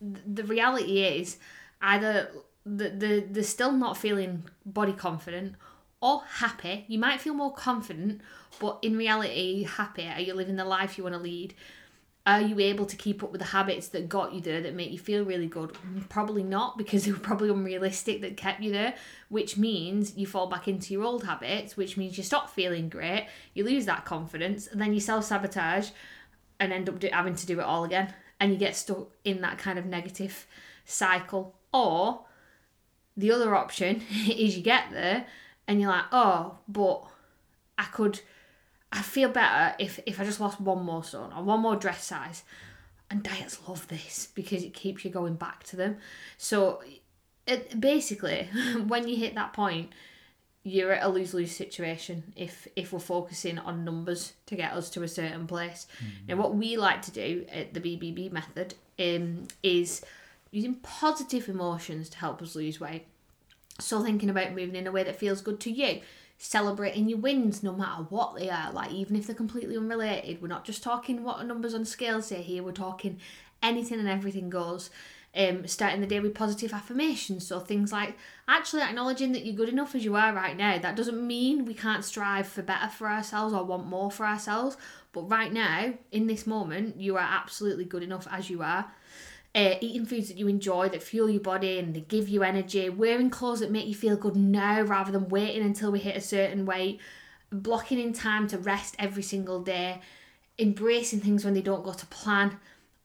the 0.00 0.44
reality 0.44 1.02
is 1.02 1.36
either 1.82 2.30
the, 2.64 2.88
the, 2.88 3.26
they're 3.30 3.42
still 3.42 3.72
not 3.72 3.98
feeling 3.98 4.44
body 4.64 4.92
confident 4.92 5.56
or 6.00 6.22
happy. 6.26 6.84
You 6.88 6.98
might 6.98 7.20
feel 7.20 7.34
more 7.34 7.52
confident, 7.52 8.22
but 8.58 8.78
in 8.80 8.96
reality, 8.96 9.64
happy? 9.64 10.06
Are 10.06 10.20
you 10.20 10.32
living 10.32 10.56
the 10.56 10.64
life 10.64 10.96
you 10.96 11.04
want 11.04 11.16
to 11.16 11.20
lead? 11.20 11.54
Are 12.26 12.40
you 12.40 12.58
able 12.60 12.84
to 12.84 12.96
keep 12.96 13.22
up 13.22 13.32
with 13.32 13.40
the 13.40 13.46
habits 13.46 13.88
that 13.88 14.08
got 14.08 14.34
you 14.34 14.40
there 14.40 14.60
that 14.60 14.74
make 14.74 14.92
you 14.92 14.98
feel 14.98 15.24
really 15.24 15.46
good? 15.46 15.76
Probably 16.10 16.42
not, 16.42 16.76
because 16.76 17.04
they 17.06 17.12
were 17.12 17.18
probably 17.18 17.48
unrealistic 17.48 18.20
that 18.20 18.36
kept 18.36 18.60
you 18.60 18.72
there, 18.72 18.94
which 19.28 19.56
means 19.56 20.16
you 20.16 20.26
fall 20.26 20.46
back 20.46 20.68
into 20.68 20.92
your 20.92 21.04
old 21.04 21.24
habits, 21.24 21.76
which 21.76 21.96
means 21.96 22.18
you 22.18 22.24
stop 22.24 22.50
feeling 22.50 22.88
great, 22.88 23.28
you 23.54 23.64
lose 23.64 23.86
that 23.86 24.04
confidence, 24.04 24.66
and 24.66 24.80
then 24.80 24.92
you 24.92 25.00
self 25.00 25.24
sabotage 25.24 25.90
and 26.58 26.72
end 26.72 26.88
up 26.88 26.98
do- 26.98 27.08
having 27.10 27.34
to 27.34 27.46
do 27.46 27.58
it 27.58 27.64
all 27.64 27.84
again. 27.84 28.12
And 28.38 28.52
you 28.52 28.58
get 28.58 28.76
stuck 28.76 29.08
in 29.24 29.40
that 29.40 29.58
kind 29.58 29.78
of 29.78 29.86
negative 29.86 30.46
cycle. 30.84 31.56
Or 31.72 32.26
the 33.16 33.32
other 33.32 33.54
option 33.54 34.02
is 34.28 34.56
you 34.56 34.62
get 34.62 34.90
there 34.90 35.26
and 35.66 35.80
you're 35.80 35.90
like, 35.90 36.06
oh, 36.12 36.58
but 36.68 37.04
I 37.78 37.84
could, 37.84 38.20
I 38.92 39.02
feel 39.02 39.28
better 39.28 39.74
if, 39.78 40.00
if 40.06 40.20
I 40.20 40.24
just 40.24 40.40
lost 40.40 40.60
one 40.60 40.84
more 40.84 41.04
stone 41.04 41.32
or 41.36 41.42
one 41.42 41.60
more 41.60 41.76
dress 41.76 42.04
size. 42.04 42.42
And 43.10 43.22
diets 43.24 43.58
love 43.66 43.88
this 43.88 44.28
because 44.34 44.62
it 44.62 44.72
keeps 44.72 45.04
you 45.04 45.10
going 45.10 45.34
back 45.34 45.64
to 45.64 45.76
them. 45.76 45.96
So 46.38 46.82
it, 47.46 47.80
basically, 47.80 48.48
when 48.86 49.08
you 49.08 49.16
hit 49.16 49.34
that 49.34 49.52
point, 49.52 49.90
you're 50.62 50.92
at 50.92 51.04
a 51.04 51.08
lose 51.08 51.32
lose 51.32 51.56
situation 51.56 52.34
if 52.36 52.68
if 52.76 52.92
we're 52.92 52.98
focusing 52.98 53.58
on 53.58 53.84
numbers 53.84 54.34
to 54.44 54.54
get 54.54 54.72
us 54.72 54.90
to 54.90 55.02
a 55.02 55.08
certain 55.08 55.46
place. 55.46 55.86
Now, 56.28 56.36
what 56.36 56.54
we 56.54 56.76
like 56.76 57.02
to 57.02 57.10
do 57.10 57.46
at 57.50 57.72
the 57.72 57.80
BBB 57.80 58.30
method 58.30 58.74
um, 58.98 59.48
is 59.62 60.02
using 60.50 60.74
positive 60.76 61.48
emotions 61.48 62.10
to 62.10 62.18
help 62.18 62.42
us 62.42 62.54
lose 62.54 62.78
weight. 62.78 63.06
So 63.78 64.02
thinking 64.02 64.28
about 64.28 64.50
moving 64.50 64.76
in 64.76 64.86
a 64.86 64.92
way 64.92 65.02
that 65.04 65.16
feels 65.16 65.40
good 65.40 65.60
to 65.60 65.70
you, 65.70 66.00
celebrating 66.42 67.06
your 67.06 67.18
wins 67.18 67.62
no 67.62 67.70
matter 67.70 68.02
what 68.08 68.34
they 68.34 68.48
are, 68.48 68.72
like 68.72 68.90
even 68.90 69.14
if 69.14 69.26
they're 69.26 69.36
completely 69.36 69.76
unrelated. 69.76 70.40
We're 70.40 70.48
not 70.48 70.64
just 70.64 70.82
talking 70.82 71.22
what 71.22 71.44
numbers 71.44 71.74
on 71.74 71.84
scales 71.84 72.28
say 72.28 72.40
here, 72.40 72.62
we're 72.62 72.72
talking 72.72 73.20
anything 73.62 74.00
and 74.00 74.08
everything 74.08 74.48
goes. 74.48 74.88
Um, 75.36 75.68
starting 75.68 76.00
the 76.00 76.08
day 76.08 76.18
with 76.18 76.34
positive 76.34 76.72
affirmations. 76.72 77.46
So 77.46 77.60
things 77.60 77.92
like 77.92 78.16
actually 78.48 78.82
acknowledging 78.82 79.30
that 79.32 79.44
you're 79.44 79.54
good 79.54 79.68
enough 79.68 79.94
as 79.94 80.04
you 80.04 80.16
are 80.16 80.32
right 80.32 80.56
now. 80.56 80.78
That 80.78 80.96
doesn't 80.96 81.24
mean 81.24 81.66
we 81.66 81.74
can't 81.74 82.04
strive 82.04 82.48
for 82.48 82.62
better 82.62 82.88
for 82.88 83.06
ourselves 83.06 83.54
or 83.54 83.62
want 83.62 83.86
more 83.86 84.10
for 84.10 84.26
ourselves. 84.26 84.76
But 85.12 85.30
right 85.30 85.52
now, 85.52 85.94
in 86.10 86.26
this 86.26 86.48
moment, 86.48 86.96
you 86.96 87.16
are 87.16 87.20
absolutely 87.20 87.84
good 87.84 88.02
enough 88.02 88.26
as 88.28 88.50
you 88.50 88.62
are 88.62 88.90
uh, 89.54 89.74
eating 89.80 90.06
foods 90.06 90.28
that 90.28 90.36
you 90.36 90.46
enjoy 90.46 90.88
that 90.88 91.02
fuel 91.02 91.28
your 91.28 91.40
body 91.40 91.78
and 91.78 91.94
they 91.94 92.00
give 92.00 92.28
you 92.28 92.42
energy, 92.42 92.88
wearing 92.88 93.30
clothes 93.30 93.60
that 93.60 93.70
make 93.70 93.86
you 93.86 93.94
feel 93.94 94.16
good 94.16 94.36
now 94.36 94.80
rather 94.82 95.10
than 95.10 95.28
waiting 95.28 95.62
until 95.62 95.90
we 95.90 95.98
hit 95.98 96.16
a 96.16 96.20
certain 96.20 96.64
weight, 96.64 97.00
blocking 97.50 97.98
in 97.98 98.12
time 98.12 98.46
to 98.46 98.58
rest 98.58 98.94
every 98.98 99.22
single 99.22 99.60
day, 99.60 100.00
embracing 100.58 101.20
things 101.20 101.44
when 101.44 101.54
they 101.54 101.62
don't 101.62 101.84
go 101.84 101.92
to 101.92 102.06
plan. 102.06 102.58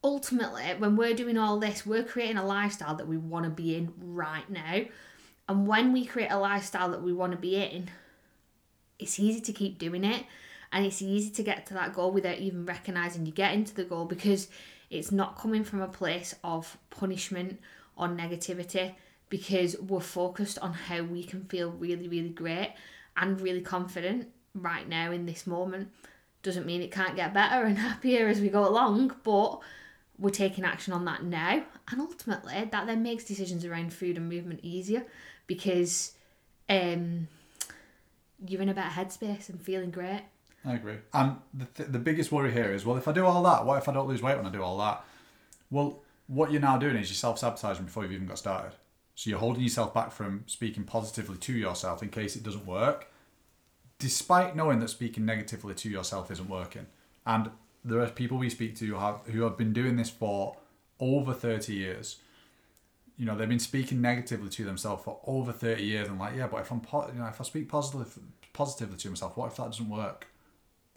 Ultimately, 0.03 0.63
when 0.77 0.95
we're 0.95 1.15
doing 1.15 1.38
all 1.38 1.59
this, 1.59 1.86
we're 1.86 2.03
creating 2.03 2.38
a 2.38 2.45
lifestyle 2.45 2.95
that 2.95 3.07
we 3.07 3.18
want 3.18 3.45
to 3.45 3.50
be 3.50 3.75
in 3.75 3.92
right 4.00 4.47
now. 4.47 4.81
And 5.50 5.65
when 5.65 5.94
we 5.94 6.06
create 6.06 6.31
a 6.31 6.38
lifestyle 6.38 6.92
that 6.92 7.01
we 7.01 7.12
want 7.12 7.31
to 7.31 7.39
be 7.39 7.56
in, 7.56 7.89
it's 9.00 9.19
easy 9.19 9.42
to 9.42 9.53
keep 9.53 9.80
doing 9.80 10.03
it 10.03 10.25
and 10.71 10.86
it's 10.86 11.01
easy 11.01 11.30
to 11.30 11.44
get 11.44 11.65
to 11.68 11.74
that 11.74 11.94
goal 11.94 12.12
without 12.12 12.38
even 12.38 12.65
recognizing 12.65 13.25
you 13.25 13.31
get 13.31 13.53
into 13.53 13.74
the 13.74 13.83
goal 13.83 14.06
because 14.06 14.47
it's 14.97 15.12
not 15.12 15.38
coming 15.38 15.63
from 15.63 15.81
a 15.81 15.88
place 15.88 16.36
of 16.44 16.77
punishment 16.89 17.59
or 17.95 18.07
negativity 18.07 18.94
because 19.30 19.75
we're 19.80 20.00
focused 20.00 20.59
on 20.59 20.74
how 20.74 21.03
we 21.03 21.24
can 21.24 21.45
feel 21.45 21.71
really, 21.71 22.07
really 22.07 22.30
great 22.30 22.74
and 23.18 23.42
really 23.42 23.62
confident 23.62 24.30
right 24.53 24.88
now 24.88 25.11
in 25.11 25.25
this 25.25 25.47
moment. 25.47 25.92
Doesn't 26.44 26.66
mean 26.66 26.81
it 26.81 26.92
can't 26.92 27.16
get 27.16 27.33
better 27.33 27.66
and 27.66 27.78
happier 27.90 28.28
as 28.28 28.40
we 28.40 28.49
go 28.49 28.68
along, 28.68 29.16
but 29.23 29.59
we're 30.18 30.30
taking 30.30 30.64
action 30.64 30.94
on 30.94 31.06
that 31.06 31.23
now. 31.23 31.64
And 31.90 32.02
ultimately, 32.02 32.68
that 32.71 32.87
then 32.87 33.04
makes 33.04 33.23
decisions 33.23 33.66
around 33.66 33.94
food 33.94 34.18
and 34.18 34.30
movement 34.30 34.61
easier 34.64 35.06
because 35.47 36.14
um, 36.69 37.28
you're 38.45 38.61
in 38.61 38.69
a 38.69 38.73
better 38.73 38.90
headspace 38.90 39.49
and 39.49 39.61
feeling 39.61 39.92
great. 39.92 40.21
I 40.66 40.74
agree. 40.74 40.95
And 41.14 41.38
the, 41.54 41.66
th- 41.66 41.90
the 41.90 42.00
biggest 42.00 42.31
worry 42.31 42.52
here 42.52 42.74
is, 42.74 42.86
well, 42.86 42.98
if 42.98 43.07
I 43.07 43.12
do 43.12 43.26
all 43.26 43.44
that, 43.44 43.66
what 43.66 43.78
if 43.78 43.88
I 43.88 43.94
don't 43.94 44.07
lose 44.07 44.22
weight 44.22 44.38
when 44.38 44.48
I 44.48 44.50
do 44.50 44.64
all 44.64 44.78
that? 44.80 45.04
Well, 45.69 46.02
what 46.28 46.52
you're 46.52 46.62
now 46.62 46.78
doing 46.78 46.95
is 46.95 47.10
you're 47.10 47.16
self 47.16 47.38
sabotaging 47.38 47.86
before 47.86 48.04
you've 48.04 48.14
even 48.14 48.28
got 48.28 48.40
started. 48.40 48.72
So 49.14 49.30
you're 49.30 49.40
holding 49.40 49.64
yourself 49.64 49.94
back 49.94 50.12
from 50.12 50.44
speaking 50.48 50.84
positively 50.84 51.38
to 51.38 51.54
yourself 51.54 52.02
in 52.02 52.10
case 52.10 52.36
it 52.36 52.44
doesn't 52.44 52.66
work, 52.66 53.12
despite 54.00 54.56
knowing 54.56 54.80
that 54.80 54.90
speaking 54.90 55.26
negatively 55.26 55.74
to 55.76 55.90
yourself 55.90 56.31
isn't 56.31 56.50
working. 56.50 56.88
And 57.26 57.52
there 57.84 58.02
are 58.02 58.10
people 58.10 58.38
we 58.38 58.50
speak 58.50 58.76
to 58.78 58.86
who 58.86 58.95
have, 58.95 59.19
who 59.28 59.44
have 59.44 59.57
been 59.57 59.72
doing 59.72 59.95
this 59.95 60.10
for 60.10 60.57
over 61.00 61.34
30 61.34 61.74
years. 61.74 62.18
You 63.18 63.26
know, 63.26 63.38
they've 63.38 63.48
been 63.48 63.60
speaking 63.60 64.02
negatively 64.02 64.50
to 64.50 64.66
themselves 64.66 65.04
for 65.04 65.19
over 65.26 65.54
30 65.54 65.84
years 65.84 66.10
and 66.10 66.19
like, 66.19 66.36
yeah, 66.36 66.48
but 66.48 66.62
if 66.62 66.72
I'm, 66.72 66.81
po- 66.81 67.07
you 67.14 67.19
know, 67.19 67.28
if 67.28 67.40
I 67.40 67.44
speak 67.45 67.69
positively, 67.69 68.24
positively 68.52 68.98
to 68.98 69.10
myself, 69.10 69.38
what 69.38 69.52
if 69.52 69.57
that 69.57 69.68
doesn't 69.68 69.90
work? 69.90 70.28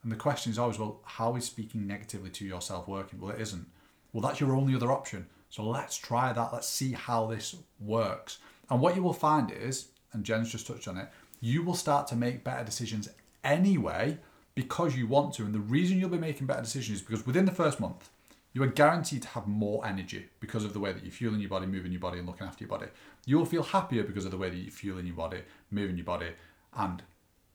And 0.08 0.12
the 0.14 0.22
question 0.22 0.50
is 0.50 0.58
always, 0.58 0.78
well, 0.78 1.00
how 1.04 1.36
is 1.36 1.44
speaking 1.44 1.86
negatively 1.86 2.30
to 2.30 2.44
yourself 2.46 2.88
working? 2.88 3.20
Well, 3.20 3.34
it 3.34 3.42
isn't. 3.42 3.66
Well, 4.10 4.22
that's 4.22 4.40
your 4.40 4.56
only 4.56 4.74
other 4.74 4.90
option. 4.90 5.26
So 5.50 5.62
let's 5.62 5.98
try 5.98 6.32
that. 6.32 6.50
Let's 6.50 6.66
see 6.66 6.92
how 6.92 7.26
this 7.26 7.56
works. 7.78 8.38
And 8.70 8.80
what 8.80 8.96
you 8.96 9.02
will 9.02 9.12
find 9.12 9.52
is, 9.52 9.88
and 10.14 10.24
Jen's 10.24 10.50
just 10.50 10.66
touched 10.66 10.88
on 10.88 10.96
it, 10.96 11.10
you 11.42 11.62
will 11.62 11.74
start 11.74 12.06
to 12.06 12.16
make 12.16 12.42
better 12.42 12.64
decisions 12.64 13.10
anyway 13.44 14.16
because 14.54 14.96
you 14.96 15.06
want 15.06 15.34
to. 15.34 15.42
And 15.42 15.54
the 15.54 15.60
reason 15.60 15.98
you'll 15.98 16.08
be 16.08 16.16
making 16.16 16.46
better 16.46 16.62
decisions 16.62 17.00
is 17.00 17.04
because 17.04 17.26
within 17.26 17.44
the 17.44 17.52
first 17.52 17.78
month, 17.78 18.08
you 18.54 18.62
are 18.62 18.66
guaranteed 18.66 19.20
to 19.20 19.28
have 19.28 19.46
more 19.46 19.86
energy 19.86 20.28
because 20.40 20.64
of 20.64 20.72
the 20.72 20.80
way 20.80 20.90
that 20.90 21.02
you're 21.02 21.12
fueling 21.12 21.40
your 21.40 21.50
body, 21.50 21.66
moving 21.66 21.92
your 21.92 22.00
body, 22.00 22.18
and 22.18 22.26
looking 22.26 22.46
after 22.46 22.64
your 22.64 22.70
body. 22.70 22.90
You'll 23.26 23.44
feel 23.44 23.62
happier 23.62 24.04
because 24.04 24.24
of 24.24 24.30
the 24.30 24.38
way 24.38 24.48
that 24.48 24.56
you're 24.56 24.70
fueling 24.70 25.04
your 25.04 25.16
body, 25.16 25.42
moving 25.70 25.98
your 25.98 26.06
body, 26.06 26.30
and 26.74 27.02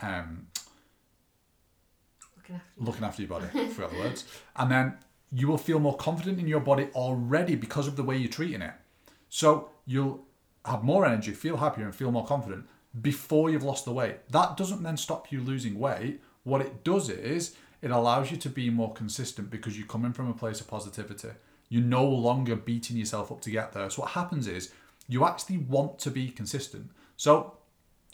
um, 0.02 0.46
Looking 2.44 2.56
after 2.56 2.84
looking 2.84 3.04
after 3.04 3.22
your 3.22 3.30
body, 3.30 3.46
I 3.56 3.68
forgot 3.68 3.92
the 3.92 4.00
words. 4.00 4.26
And 4.56 4.72
then 4.72 4.98
you 5.32 5.48
will 5.48 5.58
feel 5.58 5.80
more 5.80 5.98
confident 5.98 6.40
in 6.40 6.48
your 6.48 6.60
body 6.60 6.90
already 6.94 7.56
because 7.56 7.88
of 7.88 7.96
the 7.96 8.04
way 8.04 8.18
you're 8.18 8.32
treating 8.32 8.62
it. 8.62 8.74
So 9.30 9.70
you'll 9.86 10.26
have 10.66 10.84
more 10.84 11.06
energy, 11.06 11.32
feel 11.32 11.58
happier, 11.58 11.86
and 11.86 11.96
feel 11.96 12.12
more 12.12 12.26
confident 12.26 12.68
before 13.02 13.50
you've 13.50 13.64
lost 13.64 13.86
the 13.86 13.92
weight. 13.92 14.30
That 14.30 14.58
doesn't 14.58 14.84
then 14.84 14.98
stop 14.98 15.32
you 15.32 15.42
losing 15.42 15.80
weight. 15.80 16.22
What 16.44 16.62
it 16.62 16.84
does 16.84 17.10
is 17.10 17.56
it 17.82 17.92
allows 17.92 18.32
you 18.32 18.38
to 18.38 18.50
be 18.50 18.70
more 18.70 18.94
consistent 18.94 19.50
because 19.50 19.78
you're 19.78 19.88
coming 19.88 20.14
from 20.14 20.30
a 20.30 20.34
place 20.34 20.62
of 20.62 20.68
positivity. 20.68 21.30
You're 21.70 21.82
no 21.82 22.06
longer 22.06 22.56
beating 22.56 22.98
yourself 22.98 23.32
up 23.32 23.42
to 23.42 23.50
get 23.50 23.74
there. 23.74 23.90
So 23.90 24.04
what 24.04 24.12
happens 24.12 24.48
is 24.48 24.72
you 25.08 25.26
actually 25.26 25.58
want 25.58 26.00
to 26.00 26.12
be 26.12 26.30
consistent. 26.30 26.92
So 27.18 27.58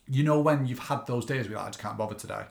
you 0.07 0.24
know 0.24 0.39
when 0.39 0.65
you've 0.65 0.79
had 0.79 1.05
those 1.05 1.25
days 1.25 1.48
where 1.48 1.57
like, 1.57 1.65
I 1.65 1.69
just 1.69 1.79
can't 1.79 1.98
bother 1.98 2.15
today. 2.15 2.45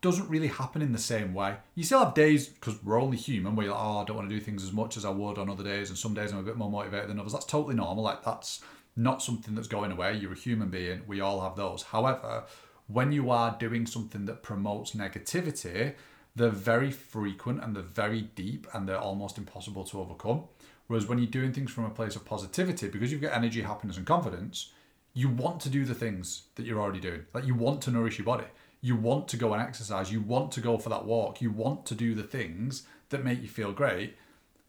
Doesn't 0.00 0.28
really 0.28 0.46
happen 0.46 0.80
in 0.80 0.92
the 0.92 0.98
same 0.98 1.34
way. 1.34 1.56
You 1.74 1.82
still 1.82 2.04
have 2.04 2.14
days 2.14 2.48
because 2.48 2.82
we're 2.84 3.00
only 3.00 3.16
human 3.16 3.56
where 3.56 3.66
you're 3.66 3.74
like, 3.74 3.84
oh, 3.84 3.98
I 3.98 4.04
don't 4.04 4.16
want 4.16 4.28
to 4.28 4.34
do 4.34 4.40
things 4.40 4.62
as 4.62 4.72
much 4.72 4.96
as 4.96 5.04
I 5.04 5.10
would 5.10 5.38
on 5.38 5.50
other 5.50 5.64
days, 5.64 5.88
and 5.88 5.98
some 5.98 6.14
days 6.14 6.32
I'm 6.32 6.38
a 6.38 6.42
bit 6.42 6.56
more 6.56 6.70
motivated 6.70 7.10
than 7.10 7.18
others. 7.18 7.32
That's 7.32 7.44
totally 7.44 7.74
normal. 7.74 8.04
Like 8.04 8.24
that's 8.24 8.60
not 8.94 9.22
something 9.22 9.54
that's 9.54 9.68
going 9.68 9.90
away. 9.90 10.16
You're 10.16 10.32
a 10.32 10.36
human 10.36 10.68
being. 10.68 11.02
We 11.06 11.20
all 11.20 11.40
have 11.40 11.56
those. 11.56 11.82
However, 11.82 12.44
when 12.86 13.12
you 13.12 13.30
are 13.30 13.56
doing 13.58 13.86
something 13.86 14.24
that 14.26 14.42
promotes 14.42 14.92
negativity, 14.92 15.94
they're 16.34 16.50
very 16.50 16.90
frequent 16.90 17.62
and 17.62 17.74
they're 17.74 17.82
very 17.82 18.22
deep 18.22 18.66
and 18.72 18.88
they're 18.88 18.98
almost 18.98 19.38
impossible 19.38 19.84
to 19.84 20.00
overcome. 20.00 20.44
Whereas 20.86 21.06
when 21.06 21.18
you're 21.18 21.26
doing 21.26 21.52
things 21.52 21.70
from 21.70 21.84
a 21.84 21.90
place 21.90 22.16
of 22.16 22.24
positivity, 22.24 22.88
because 22.88 23.12
you've 23.12 23.20
got 23.20 23.34
energy, 23.34 23.62
happiness, 23.62 23.98
and 23.98 24.06
confidence, 24.06 24.72
you 25.12 25.28
want 25.28 25.60
to 25.60 25.68
do 25.68 25.84
the 25.84 25.94
things 25.94 26.42
that 26.54 26.64
you're 26.64 26.80
already 26.80 27.00
doing. 27.00 27.26
Like 27.34 27.44
you 27.44 27.54
want 27.54 27.82
to 27.82 27.90
nourish 27.90 28.18
your 28.18 28.24
body. 28.24 28.46
You 28.80 28.96
want 28.96 29.28
to 29.28 29.36
go 29.36 29.52
and 29.52 29.62
exercise. 29.62 30.12
You 30.12 30.20
want 30.20 30.52
to 30.52 30.60
go 30.60 30.78
for 30.78 30.88
that 30.88 31.04
walk. 31.04 31.40
You 31.40 31.50
want 31.50 31.86
to 31.86 31.94
do 31.94 32.14
the 32.14 32.22
things 32.22 32.84
that 33.08 33.24
make 33.24 33.42
you 33.42 33.48
feel 33.48 33.72
great, 33.72 34.16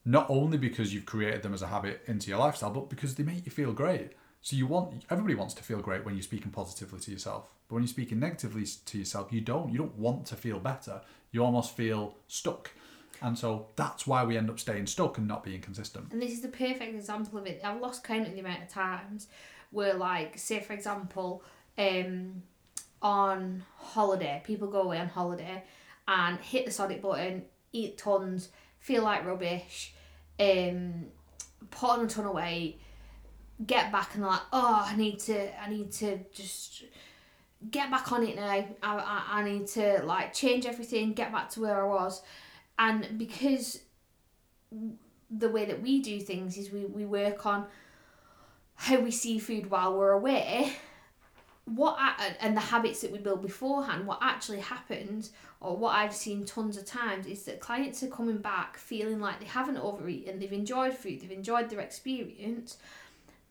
not 0.05 0.29
only 0.29 0.57
because 0.57 0.93
you've 0.93 1.05
created 1.05 1.43
them 1.43 1.53
as 1.53 1.61
a 1.61 1.67
habit 1.67 2.01
into 2.07 2.29
your 2.29 2.39
lifestyle, 2.39 2.71
but 2.71 2.89
because 2.89 3.15
they 3.15 3.23
make 3.23 3.45
you 3.45 3.51
feel 3.51 3.73
great. 3.73 4.11
So 4.41 4.55
you 4.55 4.67
want 4.67 5.03
everybody 5.09 5.35
wants 5.35 5.53
to 5.55 5.63
feel 5.63 5.79
great 5.79 6.05
when 6.05 6.15
you're 6.15 6.23
speaking 6.23 6.51
positively 6.51 6.99
to 7.01 7.11
yourself. 7.11 7.51
But 7.67 7.75
when 7.75 7.83
you're 7.83 7.89
speaking 7.89 8.19
negatively 8.19 8.65
to 8.85 8.97
yourself, 8.97 9.31
you 9.31 9.41
don't. 9.41 9.71
You 9.71 9.77
don't 9.77 9.97
want 9.97 10.25
to 10.27 10.35
feel 10.35 10.59
better. 10.59 11.01
You 11.31 11.43
almost 11.43 11.75
feel 11.75 12.15
stuck. 12.27 12.71
And 13.21 13.37
so 13.37 13.67
that's 13.75 14.07
why 14.07 14.23
we 14.23 14.37
end 14.37 14.49
up 14.49 14.59
staying 14.59 14.87
stuck 14.87 15.17
and 15.17 15.27
not 15.27 15.43
being 15.43 15.61
consistent. 15.61 16.11
And 16.13 16.21
this 16.21 16.31
is 16.31 16.41
the 16.41 16.47
perfect 16.47 16.95
example 16.95 17.37
of 17.37 17.45
it. 17.45 17.61
I've 17.63 17.81
lost 17.81 18.03
count 18.03 18.27
of 18.27 18.33
the 18.33 18.39
amount 18.39 18.63
of 18.63 18.69
times 18.69 19.27
where, 19.71 19.93
like, 19.93 20.37
say 20.37 20.61
for 20.61 20.73
example, 20.73 21.43
um, 21.77 22.41
on 23.01 23.63
holiday, 23.77 24.41
people 24.45 24.67
go 24.67 24.81
away 24.81 24.99
on 24.99 25.07
holiday 25.07 25.63
and 26.07 26.39
hit 26.39 26.65
the 26.65 26.71
sonic 26.71 27.01
button, 27.01 27.43
eat 27.71 27.97
tons, 27.97 28.49
feel 28.79 29.03
like 29.03 29.25
rubbish, 29.25 29.93
um, 30.39 31.05
put 31.71 31.89
on 31.91 32.05
a 32.05 32.07
ton 32.07 32.25
of 32.25 32.33
weight, 32.33 32.81
get 33.65 33.91
back 33.91 34.15
and 34.15 34.23
like, 34.23 34.41
oh, 34.51 34.85
I 34.85 34.95
need 34.95 35.19
to, 35.21 35.61
I 35.61 35.69
need 35.69 35.91
to 35.93 36.19
just 36.33 36.83
get 37.69 37.91
back 37.91 38.11
on 38.11 38.25
it 38.25 38.35
now. 38.35 38.47
I, 38.47 38.67
I, 38.81 39.23
I 39.31 39.43
need 39.43 39.67
to 39.67 40.01
like 40.03 40.33
change 40.33 40.65
everything, 40.65 41.13
get 41.13 41.31
back 41.31 41.49
to 41.51 41.61
where 41.61 41.83
I 41.83 41.87
was. 41.87 42.21
And 42.77 43.17
because 43.17 43.81
the 45.29 45.49
way 45.49 45.65
that 45.65 45.81
we 45.81 46.01
do 46.01 46.19
things 46.19 46.57
is 46.57 46.71
we, 46.71 46.85
we 46.85 47.05
work 47.05 47.45
on 47.45 47.65
how 48.75 48.99
we 48.99 49.11
see 49.11 49.39
food 49.39 49.69
while 49.69 49.97
we're 49.97 50.11
away, 50.11 50.73
what 51.75 51.95
I, 51.99 52.35
and 52.39 52.55
the 52.55 52.61
habits 52.61 53.01
that 53.01 53.11
we 53.11 53.19
build 53.19 53.41
beforehand, 53.41 54.07
what 54.07 54.19
actually 54.21 54.59
happens, 54.59 55.31
or 55.61 55.75
what 55.77 55.95
I've 55.95 56.13
seen 56.13 56.45
tons 56.45 56.77
of 56.77 56.85
times, 56.85 57.27
is 57.27 57.43
that 57.43 57.59
clients 57.59 58.01
are 58.03 58.07
coming 58.07 58.37
back 58.37 58.77
feeling 58.77 59.19
like 59.19 59.39
they 59.39 59.45
haven't 59.45 59.77
overeaten, 59.77 60.39
they've 60.39 60.51
enjoyed 60.51 60.93
food, 60.93 61.21
they've 61.21 61.31
enjoyed 61.31 61.69
their 61.69 61.79
experience, 61.79 62.77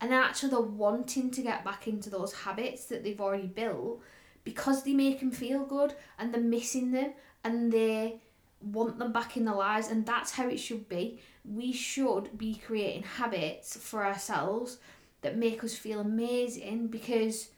and 0.00 0.12
then 0.12 0.22
actually 0.22 0.50
they're 0.50 0.60
wanting 0.60 1.30
to 1.30 1.42
get 1.42 1.64
back 1.64 1.88
into 1.88 2.10
those 2.10 2.32
habits 2.32 2.86
that 2.86 3.02
they've 3.02 3.20
already 3.20 3.46
built 3.46 4.00
because 4.44 4.82
they 4.82 4.92
make 4.92 5.20
them 5.20 5.30
feel 5.30 5.64
good 5.64 5.94
and 6.18 6.32
they're 6.32 6.40
missing 6.40 6.92
them 6.92 7.12
and 7.44 7.72
they 7.72 8.20
want 8.60 8.98
them 8.98 9.12
back 9.12 9.36
in 9.36 9.44
their 9.44 9.54
lives 9.54 9.88
and 9.88 10.06
that's 10.06 10.32
how 10.32 10.48
it 10.48 10.58
should 10.58 10.88
be. 10.88 11.20
We 11.44 11.72
should 11.72 12.36
be 12.38 12.54
creating 12.54 13.02
habits 13.02 13.76
for 13.76 14.04
ourselves 14.04 14.78
that 15.22 15.36
make 15.36 15.64
us 15.64 15.74
feel 15.74 16.00
amazing 16.00 16.88
because 16.88 17.48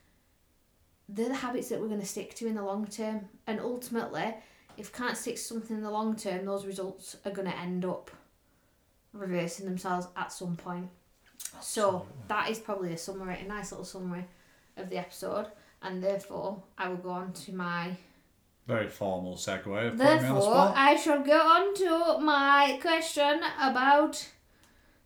they're 1.12 1.28
the 1.28 1.34
habits 1.34 1.68
that 1.68 1.80
we're 1.80 1.88
going 1.88 2.00
to 2.00 2.06
stick 2.06 2.34
to 2.34 2.46
in 2.46 2.54
the 2.54 2.62
long 2.62 2.86
term 2.86 3.28
and 3.46 3.60
ultimately 3.60 4.34
if 4.76 4.92
can't 4.92 5.16
stick 5.16 5.34
to 5.34 5.40
something 5.40 5.76
in 5.76 5.82
the 5.82 5.90
long 5.90 6.14
term 6.16 6.44
those 6.44 6.64
results 6.64 7.16
are 7.24 7.32
going 7.32 7.48
to 7.50 7.58
end 7.58 7.84
up 7.84 8.10
reversing 9.12 9.66
themselves 9.66 10.06
at 10.16 10.32
some 10.32 10.56
point 10.56 10.88
so 11.60 12.06
that 12.28 12.50
is 12.50 12.58
probably 12.58 12.92
a 12.92 12.98
summary, 12.98 13.38
a 13.40 13.48
nice 13.48 13.72
little 13.72 13.84
summary 13.84 14.24
of 14.76 14.88
the 14.88 14.98
episode, 14.98 15.46
and 15.82 16.02
therefore 16.02 16.62
I 16.78 16.88
will 16.88 16.96
go 16.96 17.10
on 17.10 17.32
to 17.32 17.52
my. 17.54 17.96
Very 18.66 18.88
formal 18.88 19.34
segue. 19.34 19.56
Of 19.58 19.64
putting 19.64 19.76
me 19.76 19.88
on 19.88 19.96
the 19.96 20.04
Therefore, 20.04 20.42
spot. 20.42 20.74
I 20.76 20.96
shall 20.96 21.22
go 21.22 21.38
on 21.38 21.74
to 21.74 22.24
my 22.24 22.78
question 22.80 23.40
about 23.60 24.28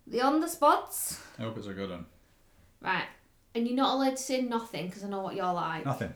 the 0.07 0.21
on 0.21 0.41
the 0.41 0.49
spots. 0.49 1.21
I 1.39 1.43
hope 1.43 1.57
it's 1.57 1.67
a 1.67 1.73
good 1.73 1.91
one. 1.91 2.07
Right, 2.83 3.07
and 3.55 3.67
you're 3.67 3.77
not 3.77 3.95
allowed 3.95 4.17
to 4.17 4.23
say 4.23 4.43
nothing 4.43 4.87
because 4.87 5.05
I 5.05 5.09
know 5.09 5.21
what 5.23 5.37
you're 5.37 5.53
like. 5.53 5.85
Nothing. 5.85 6.15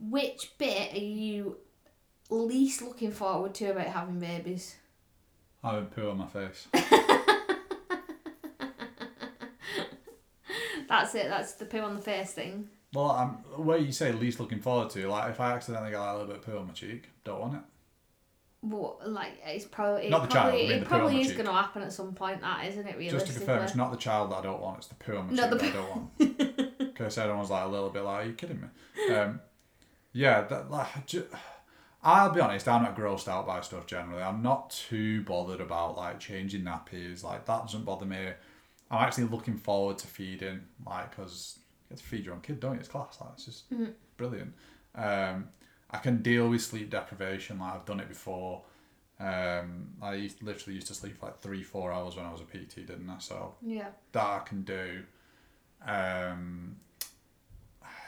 Which 0.00 0.52
bit 0.58 0.94
are 0.94 0.98
you 0.98 1.58
least 2.30 2.82
looking 2.82 3.12
forward 3.12 3.54
to 3.54 3.70
about 3.70 3.86
having 3.86 4.18
babies? 4.18 4.76
Having 5.62 5.86
poo 5.86 6.10
on 6.10 6.18
my 6.18 6.26
face. 6.26 6.68
That's 10.88 11.14
it. 11.16 11.28
That's 11.28 11.54
the 11.54 11.64
poo 11.66 11.80
on 11.80 11.96
the 11.96 12.02
face 12.02 12.32
thing. 12.32 12.68
Well, 12.94 13.10
I'm 13.10 13.28
where 13.64 13.78
you 13.78 13.92
say 13.92 14.12
least 14.12 14.38
looking 14.40 14.60
forward 14.60 14.90
to. 14.90 15.08
Like 15.08 15.30
if 15.30 15.40
I 15.40 15.52
accidentally 15.52 15.90
got 15.90 16.10
a 16.10 16.18
little 16.18 16.28
bit 16.28 16.36
of 16.36 16.42
poo 16.42 16.58
on 16.58 16.68
my 16.68 16.72
cheek, 16.72 17.08
don't 17.24 17.40
want 17.40 17.54
it. 17.54 17.60
But 18.68 19.08
like 19.10 19.40
it's 19.44 19.64
probably 19.64 20.06
it 20.06 20.10
Not 20.10 20.28
the 20.28 20.34
child, 20.34 20.50
probably, 20.50 20.66
I 20.66 20.68
mean 20.68 20.82
it 20.82 20.88
probably 20.88 21.20
is 21.20 21.32
going 21.32 21.46
to 21.46 21.52
happen 21.52 21.82
at 21.82 21.92
some 21.92 22.14
point. 22.14 22.40
That 22.40 22.66
isn't 22.66 22.86
it? 22.86 22.96
Really. 22.96 23.10
Just 23.10 23.26
to 23.28 23.32
confirm, 23.32 23.62
it's 23.62 23.74
not 23.76 23.92
the 23.92 23.96
child 23.96 24.32
that 24.32 24.36
I 24.36 24.42
don't 24.42 24.60
want; 24.60 24.78
it's 24.78 24.86
the 24.88 24.94
poo 24.96 25.16
on 25.16 25.28
my 25.28 25.32
No, 25.34 25.50
the 25.50 25.56
that 25.56 25.64
I 25.64 25.72
don't 25.72 25.90
want. 25.90 26.78
Because 26.78 27.18
everyone 27.18 27.40
was 27.40 27.50
like 27.50 27.64
a 27.64 27.68
little 27.68 27.90
bit 27.90 28.02
like, 28.02 28.24
"Are 28.24 28.28
you 28.28 28.32
kidding 28.32 28.60
me?" 28.60 29.14
Um, 29.14 29.40
yeah, 30.12 30.40
that 30.42 30.70
like. 30.70 31.06
Ju- 31.06 31.26
I'll 32.02 32.30
be 32.30 32.40
honest, 32.40 32.68
I'm 32.68 32.84
not 32.84 32.96
grossed 32.96 33.26
out 33.26 33.46
by 33.48 33.60
stuff 33.62 33.86
generally. 33.86 34.22
I'm 34.22 34.40
not 34.40 34.70
too 34.70 35.22
bothered 35.22 35.60
about 35.60 35.96
like 35.96 36.20
changing 36.20 36.62
nappies. 36.62 37.24
Like 37.24 37.44
that 37.46 37.62
doesn't 37.62 37.84
bother 37.84 38.06
me. 38.06 38.28
I'm 38.90 39.02
actually 39.04 39.24
looking 39.24 39.56
forward 39.56 39.98
to 39.98 40.06
feeding, 40.06 40.60
like, 40.86 41.10
because 41.10 41.58
you 41.58 41.96
get 41.96 41.98
to 41.98 42.04
feed 42.04 42.24
your 42.24 42.34
own 42.34 42.40
kid, 42.40 42.60
don't 42.60 42.74
you? 42.74 42.80
It's 42.80 42.88
class. 42.88 43.18
Like, 43.20 43.30
it's 43.34 43.44
just 43.44 43.64
brilliant. 44.16 44.54
Um, 44.94 45.48
I 45.90 45.98
can 45.98 46.22
deal 46.22 46.48
with 46.48 46.62
sleep 46.62 46.90
deprivation. 46.90 47.58
Like 47.58 47.74
I've 47.74 47.84
done 47.84 48.00
it 48.00 48.08
before. 48.08 48.62
Um, 49.18 49.88
I 50.02 50.14
used, 50.14 50.42
literally 50.42 50.74
used 50.74 50.88
to 50.88 50.94
sleep 50.94 51.22
like 51.22 51.40
three, 51.40 51.62
four 51.62 51.92
hours 51.92 52.16
when 52.16 52.26
I 52.26 52.32
was 52.32 52.40
a 52.40 52.44
PT, 52.44 52.86
didn't 52.86 53.08
I? 53.08 53.18
So 53.18 53.54
yeah. 53.62 53.88
that 54.12 54.24
I 54.24 54.40
can 54.40 54.62
do. 54.62 55.02
Um, 55.86 56.76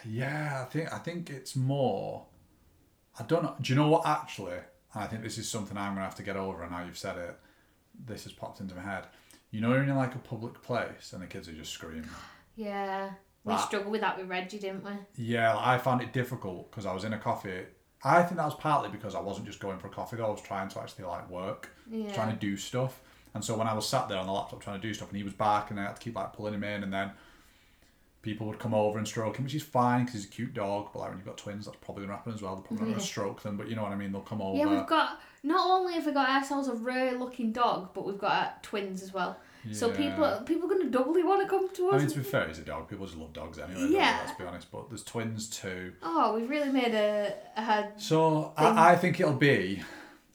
yeah, 0.05 0.63
I 0.63 0.65
think 0.65 0.93
I 0.93 0.99
think 0.99 1.31
it's 1.31 1.57
more. 1.57 2.27
I 3.19 3.23
don't 3.25 3.43
know. 3.43 3.55
Do 3.61 3.73
you 3.73 3.79
know 3.79 3.89
what 3.89 4.07
actually? 4.07 4.59
And 4.95 5.05
I 5.05 5.07
think 5.07 5.23
this 5.23 5.39
is 5.39 5.49
something 5.49 5.77
I'm 5.77 5.95
gonna 5.95 6.05
have 6.05 6.15
to 6.17 6.23
get 6.23 6.37
over. 6.37 6.63
And 6.63 6.73
now 6.73 6.85
you've 6.85 6.99
said 6.99 7.17
it, 7.17 7.39
this 8.07 8.25
has 8.25 8.33
popped 8.33 8.61
into 8.61 8.75
my 8.75 8.83
head. 8.83 9.07
You 9.51 9.61
know, 9.61 9.73
you're 9.73 9.83
in 9.83 9.97
like 9.97 10.15
a 10.15 10.19
public 10.19 10.61
place 10.63 11.13
and 11.13 11.23
the 11.23 11.27
kids 11.27 11.49
are 11.49 11.53
just 11.53 11.73
screaming. 11.73 12.11
Yeah. 12.55 13.11
We 13.49 13.55
That- 13.55 13.67
struggled 13.67 13.91
with 13.93 14.01
that 14.03 14.19
with 14.19 14.29
Reggie, 14.29 14.59
didn't 14.59 14.85
we? 14.85 14.91
Yeah, 15.17 15.55
like, 15.55 15.67
I 15.67 15.79
found 15.79 16.03
it 16.03 16.13
difficult 16.13 16.71
because 16.71 16.85
I 16.87 16.93
was 16.93 17.05
in 17.05 17.13
a 17.15 17.19
coffee. 17.19 17.65
I 18.05 18.23
think 18.23 18.37
that 18.37 18.45
was 18.45 18.55
partly 18.55 18.91
because 18.91 19.15
I 19.15 19.21
wasn't 19.21 19.47
just 19.47 19.59
going 19.59 19.79
for 19.79 19.87
a 19.89 19.91
coffee 19.91 20.17
though. 20.17 20.27
I 20.27 20.31
was 20.31 20.43
trying 20.43 20.69
to 20.69 20.81
actually 20.81 21.07
like 21.07 21.29
work, 21.31 21.71
Yeah. 21.91 22.13
trying 22.13 22.31
to 22.31 22.37
do 22.39 22.57
stuff. 22.57 23.01
And 23.35 23.45
so 23.45 23.57
when 23.57 23.67
I 23.67 23.73
was 23.75 23.89
sat 23.89 24.09
there 24.09 24.19
on 24.19 24.27
the 24.27 24.33
laptop 24.33 24.61
trying 24.61 24.81
to 24.81 24.87
do 24.87 24.93
stuff, 24.95 25.09
and 25.09 25.17
he 25.17 25.23
was 25.25 25.33
back, 25.33 25.71
and 25.71 25.81
I 25.81 25.85
had 25.85 25.97
to 25.97 26.01
keep 26.03 26.15
like 26.15 26.33
pulling 26.33 26.55
him 26.55 26.63
in, 26.65 26.83
and 26.83 26.93
then 26.93 27.11
people 28.23 28.47
would 28.49 28.59
come 28.59 28.75
over 28.75 28.99
and 28.99 29.07
stroke 29.07 29.37
him, 29.39 29.45
which 29.45 29.55
is 29.55 29.63
fine 29.63 30.05
because 30.05 30.21
he's 30.21 30.31
a 30.31 30.33
cute 30.33 30.53
dog. 30.55 30.91
But 30.93 30.99
like 31.01 31.09
when 31.11 31.19
you've 31.19 31.27
got 31.27 31.39
twins, 31.39 31.65
that's 31.67 31.79
probably 31.81 32.05
gonna 32.05 32.17
happen 32.17 32.35
as 32.35 32.43
well. 32.43 32.55
They're 32.57 32.65
probably 32.65 32.87
Yeah. 32.89 32.93
gonna 32.95 33.05
stroke 33.05 33.43
them, 33.43 33.57
but 33.57 33.69
you 33.69 33.77
know 33.77 33.83
what 33.83 33.93
I 33.93 33.97
mean. 33.97 34.13
They'll 34.13 34.21
come 34.23 34.43
over. 34.43 34.57
Yeah, 34.59 34.67
we've 34.67 34.87
got 34.87 35.21
not 35.43 35.71
only 35.71 35.95
have 35.95 36.05
we 36.07 36.13
got 36.13 36.29
ourselves 36.29 36.69
a 36.69 36.75
rare 36.75 37.13
looking 37.19 37.53
dog, 37.53 37.95
but 37.95 38.05
we've 38.05 38.19
got 38.19 38.33
uh, 38.33 38.51
twins 38.63 39.03
as 39.03 39.13
well. 39.13 39.39
So 39.73 39.91
people 39.91 40.43
people 40.47 40.71
are 40.71 40.75
gonna 40.77 40.91
doubly 40.91 41.23
want 41.23 41.43
to 41.43 41.49
come 41.49 41.69
to 41.75 41.89
us. 41.91 41.95
I 41.95 41.99
mean, 41.99 42.09
to 42.09 42.19
be 42.19 42.23
fair, 42.25 42.47
he's 42.49 42.59
a 42.59 42.63
dog. 42.63 42.89
People 42.89 43.07
just 43.07 43.19
love 43.19 43.33
dogs 43.33 43.59
anyway. 43.59 43.89
Yeah. 43.91 44.19
Let's 44.25 44.39
be 44.39 44.45
honest. 44.45 44.71
But 44.71 44.89
there's 44.89 45.05
twins 45.05 45.49
too. 45.49 45.93
oh, 46.03 46.35
we've 46.37 46.49
really 46.49 46.71
made 46.71 46.95
a, 46.95 47.35
a 47.57 47.89
So 47.97 48.53
I, 48.57 48.93
I 48.93 48.97
think 48.97 49.21
it'll 49.21 49.33
be, 49.35 49.83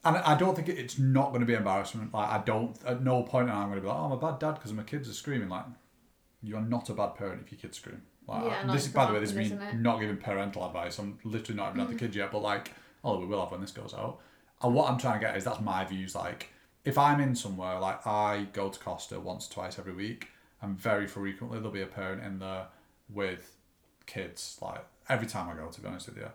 and 0.04 0.16
I 0.18 0.36
don't 0.36 0.54
think 0.54 0.68
it- 0.68 0.78
it's 0.78 0.98
not 0.98 1.28
going 1.30 1.40
to 1.40 1.46
be 1.46 1.54
embarrassment. 1.54 2.12
Like 2.14 2.28
I 2.28 2.38
don't, 2.44 2.76
at 2.86 3.02
no 3.02 3.22
point 3.22 3.48
am 3.48 3.56
I 3.56 3.62
going 3.64 3.74
to 3.76 3.80
be 3.80 3.86
like, 3.88 3.96
oh, 3.96 4.04
I'm 4.04 4.12
a 4.12 4.16
bad 4.18 4.38
dad 4.38 4.52
because 4.52 4.72
my 4.72 4.82
kids 4.82 5.08
are 5.08 5.14
screaming. 5.14 5.48
Like 5.48 5.64
you're 6.42 6.60
not 6.60 6.88
a 6.90 6.94
bad 6.94 7.14
parent 7.16 7.42
if 7.44 7.50
your 7.52 7.60
kids 7.60 7.78
scream. 7.78 8.02
Like 8.28 8.44
Yeah, 8.44 8.72
this 8.72 8.86
is 8.86 8.92
by 8.92 9.06
the 9.06 9.12
way, 9.14 9.20
this 9.20 9.30
is 9.30 9.36
me 9.36 9.44
isn't 9.46 9.60
it? 9.62 9.82
giving 10.00 10.16
parental 10.18 10.64
advice. 10.66 10.98
I'm 10.98 11.18
literally 11.24 11.56
not 11.56 11.70
even 11.74 11.80
Mm. 11.80 11.88
had 11.88 11.96
the 11.96 11.98
kids 11.98 12.16
yet, 12.16 12.30
but 12.30 12.42
like, 12.42 12.72
oh, 13.02 13.18
we 13.18 13.26
will 13.26 13.40
have 13.40 13.50
when 13.50 13.60
this 13.62 13.70
goes 13.72 13.94
out. 13.94 14.20
And 14.62 14.74
what 14.74 14.90
I'm 14.90 14.98
trying 14.98 15.20
to 15.20 15.26
get 15.26 15.36
is 15.36 15.44
that's 15.44 15.60
my 15.60 15.84
views. 15.84 16.14
Like 16.14 16.50
if 16.84 16.98
I'm 16.98 17.20
in 17.20 17.34
somewhere, 17.34 17.78
like 17.78 18.06
I 18.06 18.46
go 18.52 18.68
to 18.68 18.78
Costa 18.78 19.18
once, 19.18 19.48
twice 19.48 19.78
every 19.78 19.94
week, 19.94 20.28
and 20.60 20.78
very 20.78 21.06
frequently 21.06 21.58
there'll 21.58 21.72
be 21.72 21.82
a 21.82 21.86
parent 21.86 22.22
in 22.22 22.38
there 22.38 22.66
with 23.08 23.56
kids. 24.06 24.58
Like 24.60 24.84
every 25.08 25.26
time 25.26 25.48
I 25.48 25.54
go, 25.54 25.68
to 25.68 25.80
be 25.80 25.88
honest 25.88 26.08
with 26.08 26.18
you, 26.18 26.28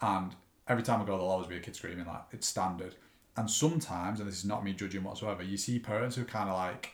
and 0.00 0.34
every 0.68 0.82
time 0.82 1.00
I 1.00 1.04
go, 1.04 1.12
there'll 1.12 1.30
always 1.30 1.48
be 1.48 1.56
a 1.56 1.60
kid 1.60 1.76
screaming. 1.76 2.06
Like 2.06 2.24
it's 2.32 2.46
standard. 2.46 2.94
And 3.38 3.50
sometimes, 3.50 4.18
and 4.18 4.28
this 4.28 4.38
is 4.38 4.44
not 4.44 4.64
me 4.64 4.72
judging 4.72 5.02
whatsoever, 5.02 5.42
you 5.42 5.58
see 5.58 5.78
parents 5.78 6.16
who 6.16 6.24
kind 6.24 6.48
of 6.48 6.56
like 6.56 6.92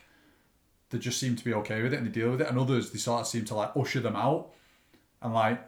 they 0.89 0.99
just 0.99 1.19
seem 1.19 1.35
to 1.35 1.43
be 1.43 1.53
okay 1.53 1.81
with 1.81 1.93
it 1.93 1.97
and 1.97 2.05
they 2.05 2.11
deal 2.11 2.31
with 2.31 2.41
it, 2.41 2.47
and 2.47 2.59
others 2.59 2.91
they 2.91 2.99
sort 2.99 3.21
of 3.21 3.27
seem 3.27 3.45
to 3.45 3.55
like 3.55 3.71
usher 3.75 3.99
them 3.99 4.15
out. 4.15 4.51
And 5.21 5.33
like, 5.33 5.61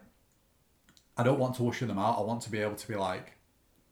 I 1.18 1.24
don't 1.24 1.40
want 1.40 1.56
to 1.56 1.68
usher 1.68 1.86
them 1.86 1.98
out. 1.98 2.18
I 2.18 2.22
want 2.22 2.42
to 2.42 2.52
be 2.52 2.60
able 2.60 2.76
to 2.76 2.88
be 2.88 2.96
like, 2.96 3.34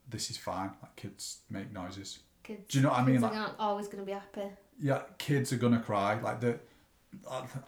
this 0.08 0.30
is 0.30 0.36
fine. 0.36 0.72
Like 0.82 0.94
kids 0.96 1.38
make 1.50 1.72
noises. 1.72 2.18
Do 2.46 2.56
you 2.78 2.82
know 2.82 2.90
what 2.90 2.98
I 3.00 3.04
mean? 3.04 3.14
Kids 3.16 3.22
Like- 3.22 3.32
are 3.32 3.36
not 3.36 3.56
always 3.58 3.86
going 3.86 3.98
to 3.98 4.04
be 4.06 4.12
happy. 4.12 4.48
yeah, 4.80 5.02
kids 5.18 5.52
are 5.52 5.56
gonna 5.56 5.80
cry. 5.80 6.20
Like 6.20 6.40
the, 6.40 6.58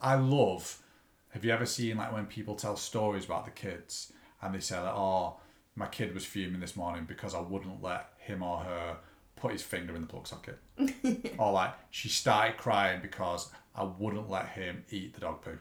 I 0.03 0.15
love. 0.17 0.83
Have 1.31 1.45
you 1.45 1.51
ever 1.53 1.67
seen 1.67 1.97
like 1.99 2.13
when 2.13 2.27
people 2.27 2.55
tell 2.57 2.77
stories 2.77 3.25
about 3.27 3.45
the 3.45 3.51
kids 3.51 4.13
and 4.43 4.55
they 4.55 4.61
say 4.61 4.79
like, 4.79 4.95
"Oh, 4.95 5.37
my 5.75 5.87
kid 5.87 6.15
was 6.15 6.25
fuming 6.25 6.61
this 6.61 6.77
morning 6.77 7.05
because 7.07 7.35
I 7.35 7.41
wouldn't 7.41 7.83
let 7.83 8.11
him 8.19 8.43
or 8.43 8.59
her 8.59 8.97
put 9.37 9.53
his 9.53 9.63
finger 9.63 9.95
in 9.95 10.01
the 10.03 10.07
plug 10.07 10.27
socket," 10.27 10.59
or 11.39 11.53
like 11.53 11.75
she 11.91 12.09
started 12.09 12.57
crying 12.57 13.01
because 13.03 13.51
I 13.75 13.85
wouldn't 13.85 14.31
let 14.31 14.49
him 14.49 14.85
eat 14.91 15.15
the 15.15 15.21
dog 15.21 15.43
poo. 15.43 15.59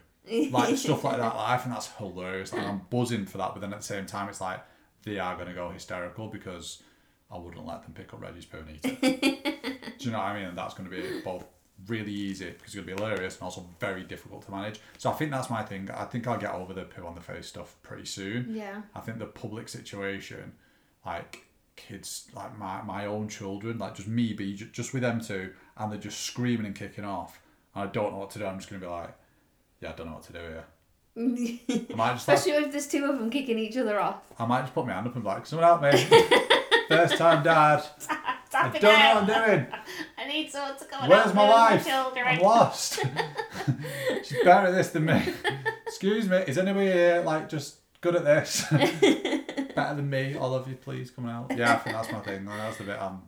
Like 0.50 0.76
stuff 0.76 1.04
like 1.04 1.18
that. 1.18 1.36
Like, 1.36 1.48
I 1.48 1.56
think 1.58 1.74
that's 1.74 1.92
hilarious. 1.92 2.52
Like, 2.52 2.66
I'm 2.66 2.80
buzzing 2.90 3.26
for 3.26 3.38
that, 3.38 3.52
but 3.54 3.60
then 3.60 3.72
at 3.72 3.78
the 3.80 3.84
same 3.86 4.06
time, 4.06 4.28
it's 4.28 4.40
like 4.40 4.60
they 5.04 5.18
are 5.18 5.36
gonna 5.36 5.54
go 5.54 5.70
hysterical 5.70 6.28
because 6.28 6.82
I 7.30 7.38
wouldn't 7.38 7.66
let 7.66 7.82
them 7.82 7.92
pick 7.92 8.12
up 8.14 8.22
Reggie's 8.22 8.44
poo 8.44 8.58
and. 8.58 8.82
Do 9.98 10.04
you 10.04 10.10
know 10.10 10.18
what 10.18 10.26
I 10.26 10.38
mean? 10.38 10.48
And 10.48 10.58
that's 10.58 10.74
going 10.74 10.88
to 10.88 10.94
be 10.94 11.20
both 11.22 11.44
really 11.88 12.12
easy 12.12 12.46
because 12.46 12.66
it's 12.66 12.74
going 12.74 12.86
to 12.86 12.94
be 12.94 13.02
hilarious 13.02 13.34
and 13.34 13.42
also 13.42 13.66
very 13.80 14.02
difficult 14.02 14.44
to 14.46 14.50
manage. 14.50 14.80
So 14.98 15.10
I 15.10 15.14
think 15.14 15.30
that's 15.30 15.50
my 15.50 15.62
thing. 15.62 15.90
I 15.92 16.04
think 16.04 16.26
I'll 16.26 16.38
get 16.38 16.52
over 16.52 16.72
the 16.72 16.82
poo 16.84 17.06
on 17.06 17.14
the 17.14 17.20
face 17.20 17.46
stuff 17.46 17.76
pretty 17.82 18.06
soon. 18.06 18.54
Yeah. 18.54 18.82
I 18.94 19.00
think 19.00 19.18
the 19.18 19.26
public 19.26 19.68
situation, 19.68 20.52
like 21.04 21.44
kids, 21.76 22.28
like 22.34 22.56
my, 22.58 22.82
my 22.82 23.06
own 23.06 23.28
children, 23.28 23.78
like 23.78 23.94
just 23.94 24.08
me 24.08 24.32
be 24.32 24.54
just 24.54 24.92
with 24.92 25.02
them 25.02 25.20
two, 25.20 25.52
and 25.76 25.92
they're 25.92 25.98
just 25.98 26.20
screaming 26.20 26.66
and 26.66 26.74
kicking 26.74 27.04
off. 27.04 27.40
And 27.74 27.88
I 27.88 27.92
don't 27.92 28.12
know 28.12 28.18
what 28.18 28.30
to 28.30 28.38
do. 28.38 28.46
I'm 28.46 28.58
just 28.58 28.70
going 28.70 28.80
to 28.80 28.86
be 28.86 28.92
like, 28.92 29.14
yeah, 29.80 29.90
I 29.90 29.92
don't 29.92 30.06
know 30.06 30.14
what 30.14 30.24
to 30.24 30.32
do 30.32 30.38
here. 30.38 30.64
I 31.18 31.94
might 31.94 32.12
just 32.12 32.28
like, 32.28 32.36
Especially 32.36 32.52
if 32.52 32.72
there's 32.72 32.86
two 32.86 33.04
of 33.04 33.18
them 33.18 33.30
kicking 33.30 33.58
each 33.58 33.76
other 33.76 33.98
off. 33.98 34.22
I 34.38 34.46
might 34.46 34.62
just 34.62 34.74
put 34.74 34.86
my 34.86 34.92
hand 34.92 35.06
up 35.06 35.14
and 35.14 35.24
be 35.24 35.28
like, 35.28 35.46
someone 35.46 35.66
help 35.66 35.82
me. 35.82 35.90
First 36.88 37.16
time 37.16 37.42
dad. 37.42 37.84
I 38.54 38.68
don't 38.70 38.82
know 38.82 38.88
what 38.88 39.16
I'm 39.16 39.26
doing. 39.26 39.66
I 40.16 40.28
need 40.28 40.50
someone 40.50 40.78
to 40.78 40.84
come 40.84 41.02
and 41.02 41.10
Where's 41.10 41.34
my 41.34 41.48
wife? 41.48 41.86
I'm 41.88 42.38
lost. 42.40 43.00
She's 44.24 44.42
better 44.44 44.68
at 44.68 44.74
this 44.74 44.90
than 44.90 45.06
me. 45.06 45.22
Excuse 45.86 46.28
me, 46.28 46.38
is 46.38 46.58
anybody 46.58 46.86
here 46.86 47.22
like 47.24 47.48
just 47.48 47.76
good 48.00 48.16
at 48.16 48.24
this? 48.24 48.64
better 48.70 49.96
than 49.96 50.08
me? 50.08 50.36
All 50.36 50.54
of 50.54 50.68
you, 50.68 50.76
please 50.76 51.10
come 51.10 51.26
out. 51.26 51.52
Yeah, 51.56 51.74
I 51.74 51.76
think 51.76 51.96
that's 51.96 52.12
my 52.12 52.20
thing. 52.20 52.44
That's 52.44 52.78
the 52.78 52.84
bit 52.84 52.98
I'm. 53.00 53.22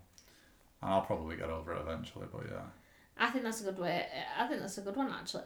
And 0.81 0.93
I'll 0.93 1.03
probably 1.03 1.37
get 1.37 1.51
over 1.51 1.73
it 1.73 1.81
eventually, 1.81 2.27
but 2.33 2.43
yeah. 2.49 2.63
I 3.19 3.31
think 3.31 3.43
that's 3.45 3.61
a 3.61 3.65
good 3.65 3.81
way. 3.81 4.07
I 4.39 4.47
think 4.47 4.61
that's 4.61 4.79
a 4.79 4.83
good 4.83 4.95
one 4.95 5.11
actually. 5.11 5.43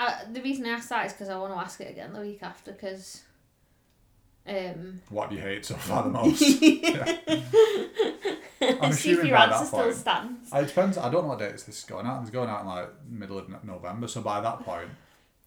I, 0.00 0.04
I, 0.04 0.24
the 0.32 0.42
reason 0.42 0.66
I 0.66 0.70
asked 0.70 0.88
that 0.88 1.06
is 1.06 1.12
because 1.12 1.28
I 1.28 1.38
want 1.38 1.52
to 1.52 1.58
ask 1.58 1.80
it 1.80 1.90
again 1.90 2.12
the 2.12 2.20
week 2.20 2.42
after 2.42 2.72
because. 2.72 3.22
Um, 4.46 5.00
What 5.08 5.30
do 5.30 5.36
you 5.36 5.42
hate 5.42 5.64
so 5.64 5.74
far 5.74 6.02
the 6.02 6.10
most? 6.10 6.42
I'm 8.60 8.92
see 8.92 9.10
if 9.12 9.18
assuming 9.18 9.26
your 9.26 9.36
by 9.36 9.44
answer 9.44 9.58
that 9.58 9.66
still 9.66 9.82
point. 9.84 9.94
stands. 9.96 10.52
It 10.52 10.66
depends. 10.68 10.98
I 10.98 11.10
don't 11.10 11.22
know 11.24 11.28
what 11.30 11.38
dates 11.38 11.64
this 11.64 11.78
is 11.78 11.84
going 11.84 12.06
out. 12.06 12.22
It's 12.22 12.30
going 12.30 12.48
out 12.48 12.62
in 12.62 12.66
like 12.66 12.88
middle 13.08 13.38
of 13.38 13.64
November, 13.64 14.06
so 14.08 14.20
by 14.20 14.40
that 14.40 14.60
point, 14.60 14.88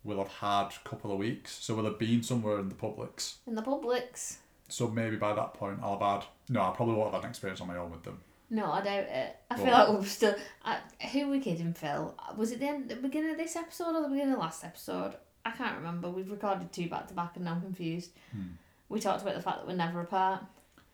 we'll 0.04 0.18
have 0.20 0.28
had 0.28 0.68
a 0.86 0.88
couple 0.90 1.12
of 1.12 1.18
weeks. 1.18 1.52
So 1.64 1.76
we'll 1.76 1.86
have 1.86 2.00
been 2.00 2.22
somewhere 2.24 2.60
in 2.60 2.70
the 2.70 2.76
Publix. 2.76 3.36
In 3.48 3.56
the 3.56 3.62
Publix. 3.64 4.38
So 4.70 4.88
maybe 4.88 5.16
by 5.16 5.34
that 5.34 5.54
point, 5.54 5.80
I'll 5.82 5.98
have 6.00 6.22
had. 6.22 6.30
No, 6.50 6.62
I 6.62 6.72
probably 6.76 6.96
won't 6.96 7.08
have 7.14 7.22
had 7.22 7.26
an 7.26 7.30
experience 7.32 7.62
on 7.62 7.68
my 7.68 7.78
own 7.78 7.92
with 7.92 8.04
them. 8.04 8.20
No, 8.50 8.72
I 8.72 8.82
doubt 8.82 9.06
it. 9.10 9.36
I 9.52 9.56
feel 9.56 9.66
Well- 9.66 9.92
like 9.94 10.00
we're 10.02 10.06
still. 10.08 10.36
I, 10.64 10.78
who 11.12 11.26
were 11.26 11.32
we 11.34 11.40
kidding, 11.40 11.74
Phil? 11.74 12.16
Was 12.38 12.52
it 12.52 12.60
the, 12.60 12.68
end, 12.68 12.90
the 12.90 12.96
beginning 12.98 13.32
of 13.32 13.38
this 13.38 13.56
episode 13.56 13.96
or 13.96 14.02
the 14.04 14.10
beginning 14.10 14.34
of 14.34 14.40
last 14.40 14.64
episode? 14.64 15.16
I 15.46 15.52
can't 15.52 15.78
remember. 15.78 16.10
We've 16.10 16.30
recorded 16.30 16.72
two 16.74 16.90
back 16.90 17.08
to 17.08 17.14
back 17.14 17.32
and 17.36 17.46
now 17.46 17.54
I'm 17.54 17.62
confused. 17.62 18.12
Hmm. 18.32 18.42
We 18.90 19.00
talked 19.00 19.22
about 19.22 19.36
the 19.36 19.42
fact 19.42 19.58
that 19.60 19.68
we're 19.68 19.76
never 19.76 20.02
apart. 20.02 20.44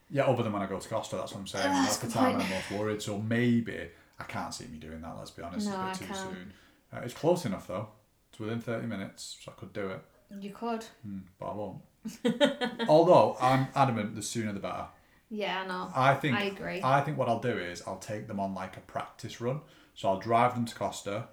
Yeah, 0.10 0.24
other 0.24 0.44
than 0.44 0.54
when 0.54 0.62
I 0.62 0.66
go 0.68 0.80
to 0.80 0.90
Costa, 0.90 1.16
that's 1.16 1.32
what 1.34 1.40
I'm 1.42 1.48
saying. 1.48 1.66
That's 1.72 1.98
that's 1.98 2.14
the 2.14 2.20
time. 2.20 2.40
I'm 2.40 2.50
most 2.50 2.72
worried. 2.72 3.02
So 3.02 3.20
maybe 3.20 3.90
I 4.20 4.24
can't 4.24 4.54
see 4.54 4.66
me 4.68 4.78
doing 4.78 5.02
that. 5.02 5.16
Let's 5.18 5.32
be 5.32 5.42
honest, 5.44 5.68
No, 5.70 5.76
I 5.78 5.90
it's 5.92 5.98
a 6.00 6.02
bit 6.02 6.08
too 6.10 6.14
can't. 6.14 6.30
soon. 6.36 6.54
Uh, 6.94 7.00
it's 7.04 7.14
close 7.14 7.46
enough 7.46 7.68
though. 7.68 7.88
It's 8.30 8.40
within 8.40 8.60
thirty 8.60 8.88
minutes, 8.88 9.38
so 9.44 9.52
I 9.56 9.60
could 9.60 9.74
do 9.74 9.88
it, 9.90 10.02
You 10.40 10.52
could. 10.52 10.84
Hmm, 11.06 11.20
but 11.40 11.46
I 11.48 11.54
won't. 11.56 11.82
Although 12.90 13.38
I'm 13.42 13.68
adamant, 13.76 14.16
the 14.16 14.22
sooner 14.22 14.52
the 14.54 14.60
better. 14.60 14.86
Yeah, 15.30 15.62
I 15.64 15.68
know. 15.68 15.92
I 15.96 16.14
think. 16.16 16.38
I 16.38 16.44
agree. 16.44 16.82
I 16.84 17.02
think 17.02 17.18
what 17.18 17.28
I'll 17.30 17.40
do 17.40 17.58
is 17.58 17.82
I'll 17.88 17.98
take 17.98 18.28
them 18.28 18.40
on 18.40 18.54
like 18.54 18.78
a 18.78 18.82
practice 18.82 19.40
run. 19.42 19.62
So 19.96 20.10
I'll 20.10 20.20
drive 20.20 20.54
them 20.56 20.66
to 20.66 20.76
Costa. 20.76 21.28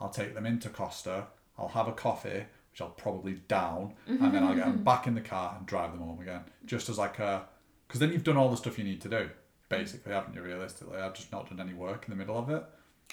I'll 0.00 0.10
take 0.10 0.34
them 0.34 0.46
into 0.46 0.68
Costa. 0.68 1.26
I'll 1.58 1.68
have 1.68 1.86
a 1.88 1.92
coffee, 1.92 2.44
which 2.74 2.80
I'll 2.80 2.88
probably 2.88 3.34
down, 3.46 3.94
and 4.08 4.34
then 4.34 4.42
I'll 4.42 4.52
get 4.56 4.64
them 4.64 4.82
back 4.82 5.06
in 5.06 5.14
the 5.14 5.20
car 5.20 5.54
and 5.56 5.64
drive 5.64 5.92
them 5.92 6.00
home 6.00 6.20
again. 6.20 6.40
Just 6.66 6.88
as 6.88 6.98
like 6.98 7.20
a, 7.20 7.46
because 7.86 8.00
then 8.00 8.10
you've 8.12 8.24
done 8.24 8.36
all 8.36 8.50
the 8.50 8.56
stuff 8.56 8.76
you 8.78 8.82
need 8.82 9.00
to 9.02 9.08
do, 9.08 9.30
basically, 9.68 10.12
haven't 10.12 10.34
you? 10.34 10.42
Realistically, 10.42 10.98
I've 10.98 11.14
just 11.14 11.30
not 11.30 11.48
done 11.48 11.60
any 11.60 11.72
work 11.72 12.04
in 12.04 12.10
the 12.10 12.16
middle 12.16 12.36
of 12.36 12.50
it. 12.50 12.64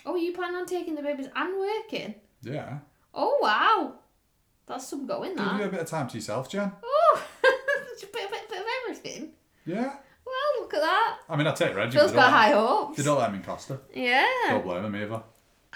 Oh, 0.03 0.15
you 0.15 0.33
plan 0.33 0.55
on 0.55 0.65
taking 0.65 0.95
the 0.95 1.03
babies 1.03 1.27
and 1.35 1.59
working? 1.59 2.15
Yeah, 2.41 2.79
Oh, 3.13 3.37
wow. 3.39 3.99
That's 4.65 4.87
some 4.87 5.05
going, 5.05 5.35
there. 5.35 5.45
give 5.45 5.59
you 5.59 5.65
a 5.65 5.69
bit 5.69 5.81
of 5.81 5.87
time 5.87 6.07
to 6.07 6.15
yourself, 6.17 6.49
Jen. 6.49 6.71
Oh, 6.83 7.23
a 7.43 8.05
bit, 8.07 8.11
bit, 8.11 8.49
bit 8.49 8.59
of 8.61 8.65
everything. 8.83 9.29
Yeah, 9.67 9.93
Well, 10.25 10.61
look 10.61 10.73
at 10.73 10.81
that. 10.81 11.17
I 11.29 11.35
mean, 11.35 11.45
I 11.45 11.51
take 11.53 11.75
Reggie. 11.75 11.99
Phil's 11.99 12.13
got 12.13 12.31
high 12.31 12.49
hopes. 12.53 12.97
They 12.97 13.03
don't 13.03 13.19
let 13.19 13.29
him 13.29 13.35
in 13.35 13.43
Costa. 13.43 13.79
Yeah. 13.93 14.25
Don't 14.47 14.63
blame 14.63 14.85
him 14.85 14.95
either. 14.95 15.21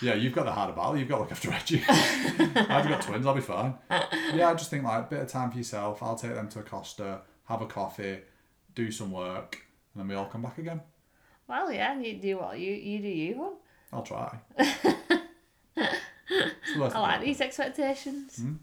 Yeah, 0.02 0.14
you've 0.16 0.34
got 0.34 0.46
the 0.46 0.52
harder 0.52 0.74
battle. 0.74 0.98
You've 0.98 1.08
got 1.08 1.16
to 1.18 1.22
look 1.22 1.32
after 1.32 1.50
Reggie. 1.52 1.84
I've 1.88 2.88
got 2.88 3.02
twins. 3.02 3.26
I'll 3.26 3.34
be 3.34 3.42
fine. 3.42 3.76
Yeah, 4.34 4.50
I 4.50 4.54
just 4.54 4.70
think 4.70 4.84
like 4.84 5.06
a 5.06 5.08
bit 5.10 5.20
of 5.22 5.28
time 5.28 5.52
for 5.52 5.58
yourself. 5.58 6.04
I'll 6.04 6.16
take 6.18 6.36
them 6.36 6.50
to 6.50 6.60
a 6.60 6.64
Costa, 6.64 7.22
have 7.46 7.62
a 7.62 7.66
coffee, 7.66 8.20
do 8.74 8.92
some 8.92 9.12
work, 9.12 9.66
and 9.94 10.02
then 10.02 10.08
we 10.10 10.16
all 10.16 10.26
come 10.26 10.42
back 10.42 10.58
again. 10.58 10.82
Well, 11.48 11.72
yeah, 11.72 11.98
you 12.00 12.16
do 12.18 12.38
what 12.38 12.60
you 12.60 12.74
you 12.74 13.00
do 13.00 13.08
you 13.08 13.38
one. 13.38 13.54
I'll 13.94 14.04
try. 14.04 14.38
I 15.78 17.00
like 17.00 17.22
these 17.22 17.40
expectations. 17.40 18.38
Hmm? 18.38 18.54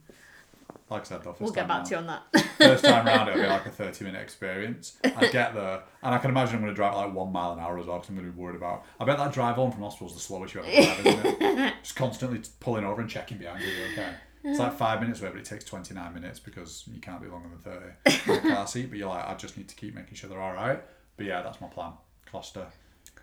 Like 0.92 1.02
I 1.02 1.04
said, 1.04 1.22
though, 1.22 1.30
first 1.32 1.40
we'll 1.40 1.52
get 1.52 1.66
back 1.68 1.78
round- 1.78 1.86
to 1.86 1.90
you 1.94 1.98
on 1.98 2.06
that. 2.06 2.22
First 2.58 2.84
time 2.84 3.06
round, 3.06 3.28
it'll 3.30 3.42
be 3.42 3.48
like 3.48 3.66
a 3.66 3.70
30 3.82 4.04
minute 4.04 4.20
experience. 4.22 4.98
I 5.04 5.28
get 5.28 5.54
there, 5.54 5.82
and 6.02 6.14
I 6.14 6.18
can 6.18 6.30
imagine 6.30 6.56
I'm 6.56 6.60
going 6.62 6.72
to 6.72 6.76
drive 6.76 6.94
like 6.94 7.12
one 7.14 7.32
mile 7.32 7.52
an 7.52 7.58
hour 7.60 7.78
as 7.78 7.86
well 7.86 7.96
because 7.98 8.10
I'm 8.10 8.16
going 8.16 8.26
to 8.28 8.32
be 8.32 8.40
worried 8.40 8.56
about. 8.56 8.84
I 9.00 9.04
bet 9.04 9.18
that 9.18 9.32
drive 9.32 9.56
home 9.56 9.72
from 9.72 9.82
hospital 9.82 10.08
is 10.08 10.14
the 10.14 10.20
slowest 10.20 10.54
you 10.54 10.62
ever 10.62 10.70
drive, 10.70 11.06
isn't 11.06 11.42
it? 11.42 11.74
Just 11.82 11.96
constantly 11.96 12.40
pulling 12.60 12.84
over 12.84 13.00
and 13.00 13.10
checking 13.10 13.38
behind 13.38 13.62
you. 13.62 13.68
Okay. 13.92 14.12
It's 14.44 14.58
like 14.58 14.74
five 14.76 15.00
minutes 15.00 15.20
away, 15.20 15.30
but 15.30 15.38
it 15.38 15.44
takes 15.44 15.64
29 15.64 16.14
minutes 16.14 16.40
because 16.40 16.82
you 16.92 17.00
can't 17.00 17.22
be 17.22 17.28
longer 17.28 17.48
than 17.48 17.92
30 18.24 18.32
in 18.40 18.46
a 18.50 18.54
car 18.54 18.66
seat. 18.66 18.90
But 18.90 18.98
you're 18.98 19.08
like, 19.08 19.24
I 19.26 19.34
just 19.34 19.56
need 19.56 19.68
to 19.68 19.76
keep 19.76 19.94
making 19.94 20.14
sure 20.14 20.28
they're 20.28 20.40
all 20.40 20.52
right. 20.54 20.82
But 21.16 21.26
yeah, 21.26 21.42
that's 21.42 21.60
my 21.60 21.68
plan. 21.68 21.92
Costa, 22.30 22.66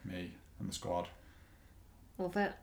me, 0.05 0.31
and 0.59 0.69
the 0.69 0.73
squad. 0.73 1.07
Love 2.17 2.35
it. 2.37 2.53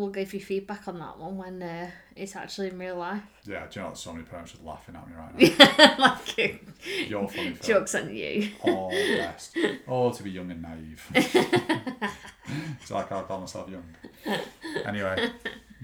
We'll 0.00 0.08
give 0.08 0.32
you 0.32 0.40
feedback 0.40 0.88
on 0.88 0.98
that 0.98 1.18
one 1.18 1.36
when 1.36 1.62
uh, 1.62 1.90
it's 2.16 2.34
actually 2.34 2.68
in 2.68 2.78
real 2.78 2.96
life. 2.96 3.20
Yeah, 3.44 3.66
do 3.70 3.80
you 3.80 3.86
know? 3.86 3.92
So 3.92 4.14
many 4.14 4.24
parents 4.24 4.54
are 4.54 4.66
laughing 4.66 4.96
at 4.96 5.06
me 5.06 5.14
right 5.14 5.78
now. 5.78 5.96
like, 5.98 6.38
You're 7.06 7.28
funny. 7.28 7.52
Phil. 7.52 7.80
jokes 7.80 7.94
on 7.94 8.14
you. 8.16 8.48
Oh, 8.64 8.88
the 8.88 9.16
best. 9.18 9.58
Oh, 9.86 10.10
to 10.10 10.22
be 10.22 10.30
young 10.30 10.50
and 10.50 10.62
naive. 10.62 11.06
it's 11.14 12.90
like 12.90 13.12
I 13.12 13.22
call 13.24 13.40
myself 13.40 13.68
young. 13.68 13.84
Anyway, 14.86 15.30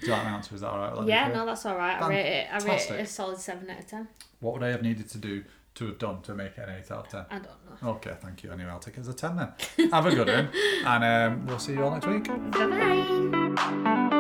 do 0.01 0.07
you 0.07 0.13
like 0.13 0.25
my 0.25 0.31
answer? 0.31 0.55
Is 0.55 0.63
that 0.63 0.71
all 0.71 0.79
right? 0.79 1.07
Yeah, 1.07 1.29
no, 1.29 1.45
that's 1.45 1.67
all 1.67 1.77
right. 1.77 2.01
I 2.01 2.09
rate 2.09 2.27
it. 2.27 2.49
I 2.51 2.59
rate 2.67 2.91
it 2.91 3.01
a 3.01 3.05
solid 3.05 3.39
seven 3.39 3.69
out 3.69 3.81
of 3.81 3.87
ten. 3.87 4.09
What 4.41 4.55
would 4.55 4.63
I 4.63 4.69
have 4.69 4.81
needed 4.81 5.11
to 5.11 5.19
do 5.19 5.45
to 5.77 5.87
have 5.87 5.99
done 5.99 6.23
to 6.23 6.35
make 6.35 6.59
it 6.59 6.69
an 6.69 6.75
8 6.85 6.91
out 6.91 7.07
of 7.07 7.09
10? 7.09 7.27
I 7.31 7.39
don't 7.39 7.83
know. 7.83 7.89
Okay, 7.91 8.15
thank 8.21 8.43
you. 8.43 8.51
Anyway, 8.53 8.71
I'll 8.71 8.79
take 8.79 8.97
it 8.97 9.01
as 9.01 9.09
a 9.09 9.15
10 9.15 9.37
then. 9.37 9.91
Have 9.91 10.07
a 10.07 10.15
good 10.15 10.29
one. 10.29 10.51
And 10.87 11.05
um, 11.05 11.47
we'll 11.47 11.59
see 11.59 11.73
you 11.73 11.85
all 11.85 11.91
next 11.91 12.07
week. 12.07 12.25
Bye 12.27 12.67
bye. 12.67 14.13